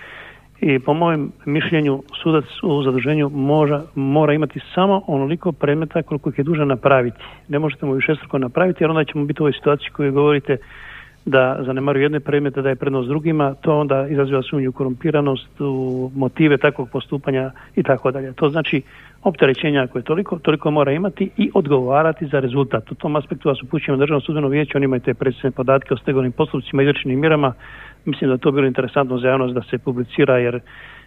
i 0.62 0.78
po 0.78 0.94
mojem 0.94 1.32
mišljenju 1.44 2.02
sudac 2.22 2.44
u 2.62 2.82
zaduženju 2.82 3.28
mora, 3.28 3.82
mora 3.94 4.32
imati 4.32 4.60
samo 4.74 5.02
onoliko 5.06 5.52
predmeta 5.52 6.02
koliko 6.02 6.30
ih 6.30 6.38
je 6.38 6.44
dužan 6.44 6.68
napraviti. 6.68 7.24
Ne 7.48 7.58
možete 7.58 7.86
mu 7.86 7.92
više 7.92 8.14
napraviti 8.38 8.84
jer 8.84 8.90
onda 8.90 9.04
ćemo 9.04 9.24
biti 9.24 9.42
u 9.42 9.44
ovoj 9.44 9.52
situaciji 9.52 9.90
koju 9.90 10.12
govorite 10.12 10.56
da 11.24 11.58
zanemaruju 11.66 12.02
jedne 12.02 12.20
predmete, 12.20 12.62
da 12.62 12.68
je 12.68 12.76
prednost 12.76 13.08
drugima, 13.08 13.54
to 13.54 13.78
onda 13.78 14.06
izaziva 14.08 14.42
sumnju 14.42 14.72
korumpiranost, 14.72 15.60
u 15.60 16.10
motive 16.14 16.58
takvog 16.58 16.90
postupanja 16.90 17.50
i 17.76 17.82
tako 17.82 18.10
dalje. 18.10 18.32
To 18.32 18.50
znači 18.50 18.82
opterećenja 19.22 19.86
koje 19.86 20.02
toliko, 20.02 20.38
toliko 20.38 20.70
mora 20.70 20.92
imati 20.92 21.30
i 21.36 21.50
odgovarati 21.54 22.26
za 22.26 22.40
rezultat. 22.40 22.92
U 22.92 22.94
tom 22.94 23.16
aspektu 23.16 23.48
vas 23.48 23.62
upućujemo 23.62 23.98
državno 23.98 24.20
sudbeno 24.20 24.48
vijeće, 24.48 24.78
oni 24.78 24.84
imaju 24.84 25.00
te 25.00 25.14
predsjedne 25.14 25.50
podatke 25.50 25.94
o 25.94 25.96
stegovnim 25.96 26.32
postupcima 26.32 26.82
i 26.82 26.84
izrečenim 26.84 27.20
mjerama 27.20 27.52
mislim 28.04 28.30
da 28.30 28.36
to 28.36 28.50
bilo 28.50 28.66
interesantno 28.66 29.18
za 29.18 29.28
javnost 29.28 29.54
da 29.54 29.62
se 29.70 29.78
publicira 29.78 30.38
jer 30.38 30.60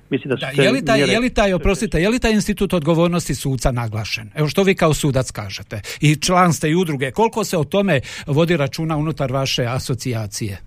mislim 0.09 0.29
da 0.29 0.37
su 0.37 0.45
da, 0.55 0.63
je 0.63 0.71
li 0.71 0.85
taj, 0.85 0.99
je 0.99 1.19
li 1.19 1.33
taj, 1.33 1.53
oprostite, 1.53 2.01
je 2.01 2.09
li 2.09 2.19
taj 2.19 2.31
institut 2.31 2.73
odgovornosti 2.73 3.35
suca 3.35 3.71
naglašen? 3.71 4.29
Evo 4.35 4.47
što 4.47 4.63
vi 4.63 4.75
kao 4.75 4.93
sudac 4.93 5.31
kažete. 5.31 5.81
I 6.01 6.15
član 6.15 6.53
ste 6.53 6.69
i 6.69 6.75
udruge. 6.75 7.11
Koliko 7.11 7.43
se 7.43 7.57
o 7.57 7.63
tome 7.63 7.99
vodi 8.27 8.57
računa 8.57 8.97
unutar 8.97 9.31
vaše 9.31 9.63
asocijacije? 9.63 10.57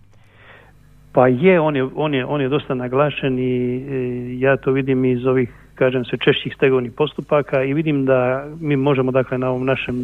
Pa 1.13 1.29
je, 1.29 1.61
on 1.61 1.77
je, 1.77 1.85
on 1.95 2.15
je, 2.15 2.25
on 2.25 2.41
je 2.41 2.49
dosta 2.49 2.75
naglašen 2.75 3.39
i 3.39 4.41
ja 4.41 4.57
to 4.57 4.73
vidim 4.73 5.05
iz 5.05 5.27
ovih, 5.27 5.49
kažem 5.75 6.05
se, 6.05 6.17
češćih 6.25 6.53
stegovnih 6.57 6.93
postupaka 6.93 7.65
i 7.65 7.73
vidim 7.73 8.05
da 8.05 8.49
mi 8.61 8.77
možemo 8.77 9.11
dakle 9.11 9.39
na 9.39 9.49
ovom 9.49 9.67
našem 9.67 9.95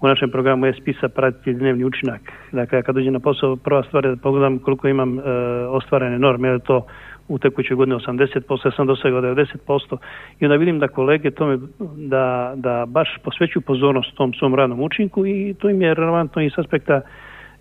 u 0.00 0.06
našem 0.06 0.30
programu 0.30 0.66
je 0.66 0.72
spisa 0.72 1.08
pratiti 1.08 1.54
dnevni 1.54 1.84
učinak. 1.84 2.20
Dakle, 2.52 2.82
kad 2.82 2.94
dođem 2.94 3.12
na 3.12 3.20
posao, 3.20 3.56
prva 3.56 3.82
stvar 3.82 4.04
je 4.04 4.10
da 4.10 4.22
pogledam 4.22 4.58
koliko 4.58 4.88
imam 4.88 5.18
e, 5.18 5.22
ostvarene 5.68 6.18
norme, 6.18 6.48
je 6.48 6.58
to 6.58 6.86
u 7.28 7.38
tekućoj 7.38 7.76
godini 7.76 7.98
80%, 7.98 8.66
ja 8.66 8.72
sam 8.72 8.86
dosegao 8.86 9.20
90% 9.20 9.96
i 10.40 10.44
onda 10.44 10.56
vidim 10.56 10.78
da 10.78 10.88
kolege 10.88 11.30
tome, 11.30 11.58
da, 11.96 12.52
da 12.56 12.84
baš 12.88 13.08
posvećuju 13.24 13.62
pozornost 13.62 14.14
tom 14.14 14.34
svom 14.34 14.54
radnom 14.54 14.80
učinku 14.80 15.26
i 15.26 15.54
to 15.58 15.70
im 15.70 15.82
je 15.82 15.94
relevantno 15.94 16.42
i 16.42 16.50
s 16.50 16.58
aspekta 16.58 17.00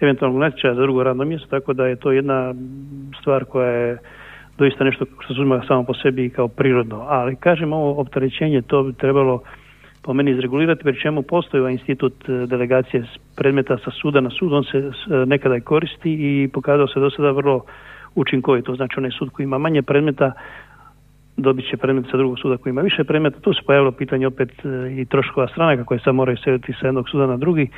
eventualnog 0.02 0.40
natječaja 0.40 0.76
za 0.76 0.82
drugo 0.82 1.04
radno 1.04 1.26
mjesto, 1.26 1.48
tako 1.48 1.74
da 1.74 1.86
je 1.86 1.96
to 1.96 2.12
jedna 2.12 2.54
stvar 3.22 3.46
koja 3.46 3.70
je 3.70 3.98
doista 4.58 4.84
nešto 4.84 5.06
što 5.20 5.34
se 5.34 5.42
uzima 5.42 5.64
samo 5.68 5.84
po 5.84 5.94
sebi 5.94 6.30
kao 6.30 6.48
prirodno. 6.48 7.06
Ali 7.08 7.36
kažem, 7.36 7.74
ovo 7.74 8.02
opterećenje 8.02 8.62
to 8.62 8.84
bi 8.84 8.94
trebalo 8.94 9.42
po 10.06 10.14
meni 10.14 10.32
izregulirati, 10.32 10.84
pri 10.84 11.00
čemu 11.02 11.22
postoji 11.22 11.62
ovaj 11.62 11.74
institut 11.74 12.14
e, 12.30 12.46
delegacije 12.48 13.04
predmeta 13.36 13.78
sa 13.78 13.92
suda 13.92 14.22
na 14.22 14.30
sud, 14.30 14.54
on 14.54 14.64
se 14.64 14.78
e, 14.78 14.92
nekada 15.26 15.56
i 15.58 15.62
koristi 15.62 16.12
i 16.14 16.50
pokazao 16.54 16.88
se 16.88 17.00
do 17.00 17.10
sada 17.10 17.32
vrlo 17.32 17.66
učinkovito. 18.16 18.76
Znači 18.76 18.94
onaj 18.98 19.12
sud 19.12 19.30
koji 19.30 19.44
ima 19.44 19.58
manje 19.58 19.82
predmeta 19.82 20.32
dobit 21.38 21.70
će 21.70 21.78
predmet 21.78 22.06
sa 22.12 22.18
drugog 22.18 22.40
suda 22.40 22.58
koji 22.58 22.72
ima 22.72 22.82
više 22.82 23.04
predmeta. 23.04 23.40
Tu 23.40 23.54
se 23.54 23.62
pojavilo 23.66 23.92
pitanje 23.92 24.28
opet 24.28 24.52
e, 24.66 25.02
i 25.02 25.06
troškova 25.06 25.48
stranaka 25.48 25.84
koje 25.84 26.00
sad 26.00 26.16
moraju 26.16 26.38
seliti 26.38 26.74
sa 26.80 26.88
jednog 26.88 27.10
suda 27.10 27.28
na 27.28 27.38
drugi 27.38 27.70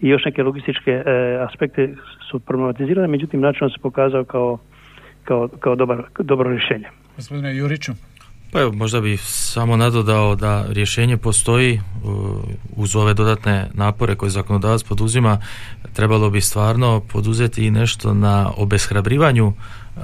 i 0.00 0.08
još 0.08 0.24
neke 0.24 0.42
logističke 0.42 1.02
aspekte 1.48 1.94
su 2.30 2.40
problematizirane, 2.40 3.08
međutim 3.08 3.40
način 3.40 3.68
se 3.68 3.82
pokazao 3.82 4.24
kao, 4.24 4.58
kao, 5.24 5.48
kao 5.48 5.74
dobar, 5.74 6.02
dobro 6.18 6.50
rješenje. 6.50 6.88
Gospodine 7.16 7.56
Juriću. 7.56 7.92
Pa 8.54 8.60
evo, 8.60 8.72
možda 8.72 9.00
bih 9.00 9.20
samo 9.24 9.76
nadodao 9.76 10.36
da 10.36 10.64
rješenje 10.68 11.16
postoji 11.16 11.80
uz 12.76 12.96
ove 12.96 13.14
dodatne 13.14 13.70
napore 13.72 14.14
koje 14.14 14.30
zakonodavac 14.30 14.82
poduzima, 14.82 15.38
trebalo 15.92 16.30
bi 16.30 16.40
stvarno 16.40 17.00
poduzeti 17.00 17.66
i 17.66 17.70
nešto 17.70 18.14
na 18.14 18.52
obeshrabrivanju 18.56 19.52
e, 19.52 20.00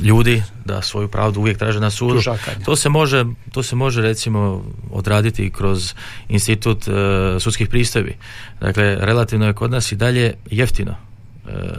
ljudi 0.00 0.42
da 0.64 0.82
svoju 0.82 1.08
pravdu 1.08 1.40
uvijek 1.40 1.58
traže 1.58 1.80
na 1.80 1.90
sudu. 1.90 2.20
To 2.64 2.76
se 2.76 2.88
može, 2.88 3.24
to 3.52 3.62
se 3.62 3.76
može 3.76 4.02
recimo 4.02 4.64
odraditi 4.90 5.50
kroz 5.50 5.94
institut 6.28 6.88
e, 6.88 6.90
sudskih 7.40 7.68
pristojbi. 7.68 8.16
Dakle, 8.60 8.96
relativno 9.00 9.46
je 9.46 9.52
kod 9.52 9.70
nas 9.70 9.92
i 9.92 9.96
dalje 9.96 10.34
jeftino 10.50 11.05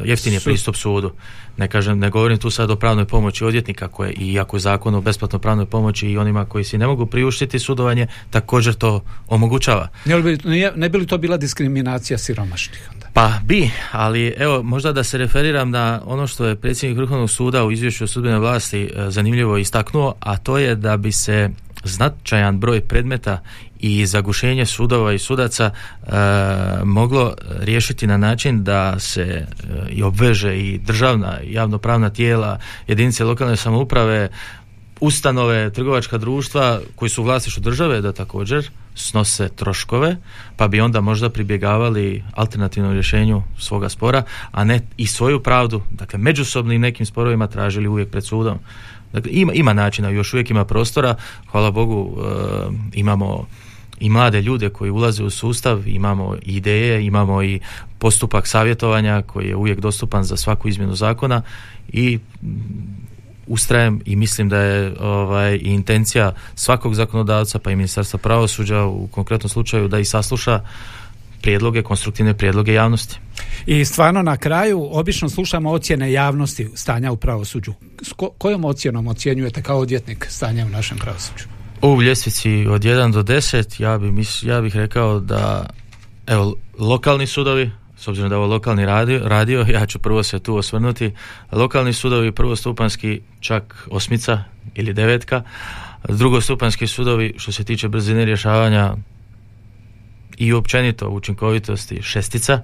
jeftin 0.04 0.34
je 0.34 0.40
pristup 0.40 0.76
sudu. 0.76 1.12
Ne 1.58 1.68
kažem, 1.68 2.00
ne 2.00 2.10
govorim 2.10 2.38
tu 2.38 2.50
sad 2.50 2.72
o 2.72 2.76
pravnoj 2.76 3.06
pomoći 3.06 3.46
odvjetnika 3.46 3.88
koje 3.88 4.12
i 4.12 4.40
ako 4.40 4.56
je 4.56 4.60
zakon 4.60 4.96
o 4.96 5.02
besplatnoj 5.02 5.40
pravnoj 5.40 5.66
pomoći 5.66 6.08
i 6.08 6.18
onima 6.18 6.46
koji 6.46 6.64
si 6.64 6.78
ne 6.78 6.88
mogu 6.88 7.06
priuštiti 7.06 7.60
sudovanje, 7.60 8.08
također 8.30 8.74
to 8.74 9.04
omogućava. 9.28 9.88
Ne 10.06 10.22
bi, 10.22 10.38
ne 10.76 10.90
bi 10.90 10.98
li 10.98 11.08
to 11.08 11.18
bila 11.18 11.38
diskriminacija 11.38 12.18
siromašnih? 12.18 12.90
Onda? 12.94 13.08
Pa 13.14 13.40
bi, 13.44 13.72
ali 13.92 14.34
evo 14.38 14.64
možda 14.64 14.92
da 14.92 15.04
se 15.04 15.18
referiram 15.18 15.70
na 15.70 16.02
ono 16.06 16.28
što 16.28 16.46
je 16.46 16.56
predsjednik 16.56 16.98
Vrhovnog 16.98 17.30
suda 17.30 17.66
u 17.66 17.72
izvješću 17.72 18.04
o 18.04 18.08
sudbenoj 18.08 18.40
vlasti 18.40 18.84
eh, 18.84 19.12
zanimljivo 19.12 19.58
istaknuo, 19.58 20.16
a 20.20 20.38
to 20.38 20.58
je 20.58 20.76
da 20.76 20.98
bi 20.98 21.12
se 21.12 21.50
značajan 21.88 22.60
broj 22.60 22.82
predmeta 22.82 23.42
i 23.80 24.06
zagušenje 24.06 24.66
sudova 24.66 25.14
i 25.14 25.20
sudaca 25.20 25.72
e, 25.72 26.12
moglo 26.84 27.36
riješiti 27.60 28.08
na 28.08 28.18
način 28.18 28.64
da 28.64 29.00
se 29.00 29.22
e, 29.22 29.46
i 29.90 30.04
obveže 30.04 30.58
i 30.58 30.78
državna 30.78 31.38
javnopravna 31.44 32.10
tijela 32.10 32.60
jedinice 32.88 33.24
lokalne 33.24 33.56
samouprave 33.56 34.30
ustanove, 35.00 35.70
trgovačka 35.70 36.18
društva 36.18 36.80
koji 36.96 37.10
su 37.10 37.22
u 37.22 37.26
vlasništvu 37.26 37.62
države 37.62 38.02
da 38.02 38.12
također 38.14 38.70
snose 38.96 39.50
troškove, 39.50 40.18
pa 40.56 40.68
bi 40.68 40.82
onda 40.82 41.02
možda 41.02 41.30
pribjegavali 41.30 42.24
alternativnom 42.34 42.94
rješenju 42.94 43.44
svoga 43.60 43.90
spora, 43.90 44.24
a 44.52 44.64
ne 44.64 44.82
i 44.98 45.08
svoju 45.08 45.44
pravdu, 45.44 45.82
dakle 45.92 46.20
međusobnim 46.20 46.82
nekim 46.82 47.06
sporovima 47.06 47.48
tražili 47.48 47.88
uvijek 47.88 48.10
pred 48.10 48.26
sudom. 48.26 48.60
Dakle, 49.14 49.32
ima, 49.34 49.54
ima 49.54 49.74
načina, 49.74 50.10
još 50.10 50.34
uvijek 50.34 50.50
ima 50.50 50.66
prostora, 50.66 51.16
hvala 51.52 51.72
Bogu 51.72 52.18
e, 52.18 52.24
imamo 52.94 53.48
i 54.00 54.10
mlade 54.10 54.42
ljude 54.42 54.70
koji 54.70 54.92
ulaze 54.92 55.24
u 55.24 55.30
sustav, 55.30 55.88
imamo 55.88 56.36
ideje, 56.42 57.06
imamo 57.06 57.44
i 57.44 57.60
postupak 58.00 58.48
savjetovanja 58.48 59.22
koji 59.22 59.48
je 59.48 59.56
uvijek 59.56 59.80
dostupan 59.80 60.24
za 60.24 60.38
svaku 60.38 60.68
izmjenu 60.68 60.96
zakona 60.96 61.42
i 61.90 62.20
ustrajem 63.48 64.02
i 64.06 64.16
mislim 64.16 64.50
da 64.50 64.58
je 64.58 64.96
ovaj, 65.00 65.60
intencija 65.62 66.32
svakog 66.56 66.96
zakonodavca 66.96 67.60
pa 67.60 67.72
i 67.72 67.76
ministarstva 67.76 68.20
pravosuđa 68.20 68.86
u 68.86 69.08
konkretnom 69.08 69.50
slučaju 69.50 69.88
da 69.88 70.00
i 70.00 70.06
sasluša 70.06 70.62
prijedloge, 71.42 71.84
konstruktivne 71.84 72.34
prijedloge 72.34 72.74
javnosti. 72.74 73.20
I 73.66 73.86
stvarno 73.86 74.22
na 74.22 74.38
kraju 74.38 74.90
obično 74.92 75.30
slušamo 75.30 75.72
ocjene 75.72 76.12
javnosti 76.12 76.70
stanja 76.76 77.12
u 77.12 77.18
pravosuđu. 77.18 77.74
S 78.02 78.14
kojom 78.38 78.66
ocjenom 78.66 79.08
ocjenjujete 79.08 79.62
kao 79.62 79.80
odvjetnik 79.80 80.26
stanja 80.30 80.66
u 80.66 80.70
našem 80.70 80.98
pravosuđu? 80.98 81.46
U 81.82 82.02
ljestvici 82.02 82.68
od 82.70 82.82
1 82.82 83.12
do 83.12 83.24
10 83.24 83.82
ja, 83.82 83.98
bi, 83.98 84.26
ja 84.42 84.62
bih 84.62 84.76
rekao 84.76 85.20
da 85.20 85.66
evo, 86.28 86.56
lokalni 86.80 87.28
sudovi 87.28 87.72
s 87.98 88.08
obzirom 88.08 88.30
da 88.30 88.36
je 88.36 88.38
ovo 88.38 88.48
lokalni 88.48 88.86
radio, 88.86 89.22
radio, 89.28 89.66
ja 89.70 89.86
ću 89.86 90.00
prvo 90.00 90.24
se 90.24 90.40
tu 90.40 90.56
osvrnuti. 90.56 91.12
Lokalni 91.52 91.94
sudovi 91.94 92.32
prvostupanski 92.32 93.22
čak 93.40 93.88
osmica 93.92 94.44
ili 94.76 94.94
devetka, 94.94 95.44
drugostupanski 96.10 96.88
sudovi 96.88 97.34
što 97.38 97.52
se 97.52 97.64
tiče 97.64 97.88
brzine 97.88 98.26
rješavanja 98.26 98.96
i 100.38 100.54
općenito 100.54 101.10
učinkovitosti 101.10 102.02
šestica. 102.02 102.60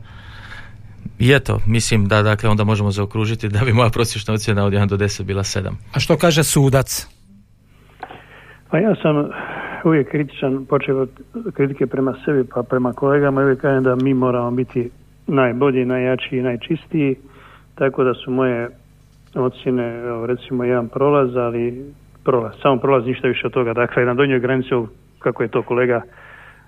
I 1.19 1.31
eto, 1.31 1.59
mislim 1.67 2.07
da 2.07 2.21
dakle 2.21 2.49
onda 2.49 2.63
možemo 2.63 2.91
zaokružiti 2.91 3.49
da 3.49 3.65
bi 3.65 3.73
moja 3.73 3.89
prosječna 3.89 4.33
ocjena 4.33 4.65
od 4.65 4.73
1 4.73 4.87
do 4.87 4.97
10 4.97 5.23
bila 5.23 5.43
7. 5.43 5.69
A 5.93 5.99
što 5.99 6.17
kaže 6.17 6.43
sudac? 6.43 7.07
Pa 8.69 8.77
ja 8.77 8.95
sam 9.01 9.29
uvijek 9.83 10.09
kritičan, 10.11 10.65
počeo 10.65 10.97
od 11.01 11.09
kritike 11.53 11.87
prema 11.87 12.15
sebi 12.25 12.43
pa 12.53 12.63
prema 12.63 12.93
kolegama 12.93 13.41
i 13.41 13.43
uvijek 13.43 13.61
kažem 13.61 13.83
da 13.83 13.95
mi 13.95 14.13
moramo 14.13 14.51
biti 14.51 14.89
najbolji, 15.27 15.85
najjačiji 15.85 16.39
i 16.39 16.43
najčistiji, 16.43 17.15
tako 17.75 18.03
da 18.03 18.13
su 18.13 18.31
moje 18.31 18.69
ocjene, 19.35 20.01
recimo 20.27 20.63
jedan 20.63 20.89
prolaz, 20.89 21.35
ali 21.35 21.93
prolaz, 22.23 22.53
samo 22.61 22.77
prolaz, 22.77 23.05
ništa 23.05 23.27
više 23.27 23.47
od 23.47 23.53
toga. 23.53 23.73
Dakle, 23.73 24.05
na 24.05 24.13
donjoj 24.13 24.39
granici, 24.39 24.69
kako 25.19 25.43
je 25.43 25.49
to 25.49 25.61
kolega 25.61 26.01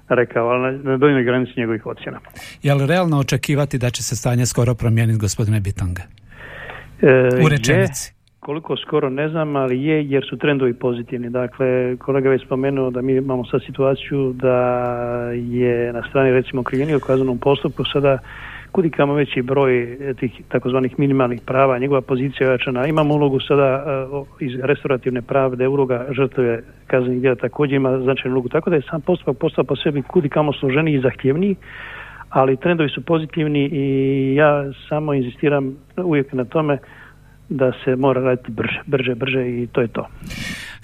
rekao, 0.09 0.47
ali 0.47 0.77
na 0.77 0.97
donjoj 0.97 1.23
granici 1.23 1.53
njegovih 1.57 1.85
ocjena. 1.85 2.19
Je 2.63 2.73
li 2.73 2.87
realno 2.87 3.19
očekivati 3.19 3.77
da 3.77 3.89
će 3.89 4.03
se 4.03 4.15
stanje 4.15 4.45
skoro 4.45 4.75
promijeniti, 4.75 5.19
gospodine 5.19 5.59
Bitanga? 5.59 6.01
E, 7.01 7.29
U 7.45 7.49
rečenici 7.49 8.15
koliko 8.45 8.77
skoro 8.77 9.09
ne 9.09 9.29
znam, 9.29 9.55
ali 9.55 9.83
je 9.83 10.09
jer 10.09 10.25
su 10.29 10.37
trendovi 10.37 10.73
pozitivni. 10.73 11.29
Dakle, 11.29 11.97
kolega 11.97 12.29
već 12.29 12.45
spomenuo 12.45 12.89
da 12.89 13.01
mi 13.01 13.13
imamo 13.15 13.45
sad 13.45 13.61
situaciju 13.65 14.33
da 14.33 14.57
je 15.33 15.93
na 15.93 16.03
strani 16.09 16.31
recimo 16.31 16.63
kriveni 16.63 16.95
u 16.95 16.99
kaznenom 16.99 17.37
postupku 17.37 17.83
sada 17.93 18.19
kudikamo 18.75 19.13
veći 19.13 19.41
broj 19.41 19.97
tih 20.19 20.41
takozvanih 20.47 20.99
minimalnih 20.99 21.41
prava, 21.45 21.79
njegova 21.79 22.01
pozicija 22.01 22.49
ojačana. 22.49 22.87
Imamo 22.87 23.13
ulogu 23.13 23.39
sada 23.39 23.83
eh, 23.85 24.45
iz 24.45 24.51
restaurativne 24.63 25.21
pravde, 25.21 25.67
uloga 25.67 26.05
žrtve 26.11 26.63
kaznenih 26.87 27.21
djela 27.21 27.35
također 27.35 27.75
ima 27.75 27.99
značajnu 27.99 28.35
ulogu. 28.35 28.49
Tako 28.49 28.69
da 28.69 28.75
je 28.75 28.81
sam 28.89 29.01
postupak 29.01 29.37
postao 29.37 29.63
po 29.63 29.75
sebi 29.75 30.01
kudikamo 30.01 30.53
složeniji 30.53 30.95
i 30.95 31.01
zahtjevniji, 31.01 31.55
ali 32.29 32.57
trendovi 32.57 32.89
su 32.89 33.05
pozitivni 33.05 33.69
i 33.71 34.35
ja 34.35 34.71
samo 34.89 35.13
inzistiram 35.13 35.75
uvijek 35.97 36.33
na 36.33 36.45
tome 36.45 36.77
da 37.49 37.71
se 37.83 37.95
mora 37.95 38.21
raditi 38.21 38.51
brže, 38.51 38.81
brže, 38.85 39.15
brže 39.15 39.47
i 39.49 39.67
to 39.67 39.81
je 39.81 39.87
to. 39.87 40.07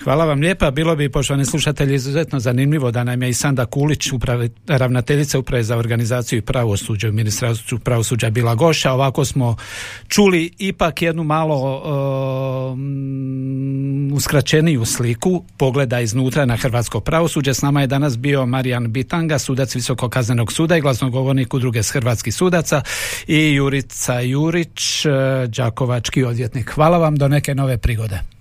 Hvala 0.04 0.26
vam 0.26 0.40
lijepa. 0.40 0.72
Bilo 0.72 0.96
bi, 0.96 1.10
poštovani 1.10 1.46
slušatelji, 1.46 1.96
izuzetno 1.96 2.40
zanimljivo 2.40 2.92
da 2.92 3.04
nam 3.04 3.24
je 3.24 3.30
i 3.30 3.34
Sanda 3.34 3.66
Kulić, 3.66 4.12
uprave, 4.12 4.50
ravnateljica 4.68 5.40
uprave 5.40 5.64
za 5.64 5.78
organizaciju 5.78 6.40
i 6.40 6.42
pravosuđe 6.42 7.10
u 7.10 7.14
ministarstvu 7.14 7.80
pravosuđa 7.80 8.30
bila 8.30 8.56
goša. 8.56 8.92
Ovako 8.92 9.26
smo 9.26 9.56
čuli 10.08 10.52
ipak 10.58 11.02
jednu 11.02 11.24
malo 11.24 11.78
uh, 11.78 12.78
uskraćeniju 14.16 14.86
sliku 14.86 15.44
pogleda 15.58 16.00
iznutra 16.00 16.46
na 16.46 16.56
hrvatsko 16.56 17.00
pravosuđe. 17.00 17.54
S 17.54 17.62
nama 17.62 17.82
je 17.82 17.88
danas 17.88 18.18
bio 18.18 18.46
Marijan 18.46 18.92
Bitanga, 18.92 19.40
sudac 19.40 19.76
Visokog 19.76 20.12
kaznenog 20.12 20.54
suda 20.54 20.78
i 20.78 20.82
glasnogovornik 20.82 21.54
udruge 21.54 21.84
s 21.84 21.92
hrvatskih 21.92 22.36
sudaca 22.36 22.82
i 23.28 23.54
Jurica 23.54 24.20
Jurić, 24.20 25.06
uh, 25.06 25.12
Đakovački 25.50 26.24
odvjetnik. 26.24 26.70
Hvala 26.70 26.98
vam 26.98 27.16
do 27.16 27.28
neke 27.28 27.56
nove 27.56 27.78
prigode. 27.78 28.41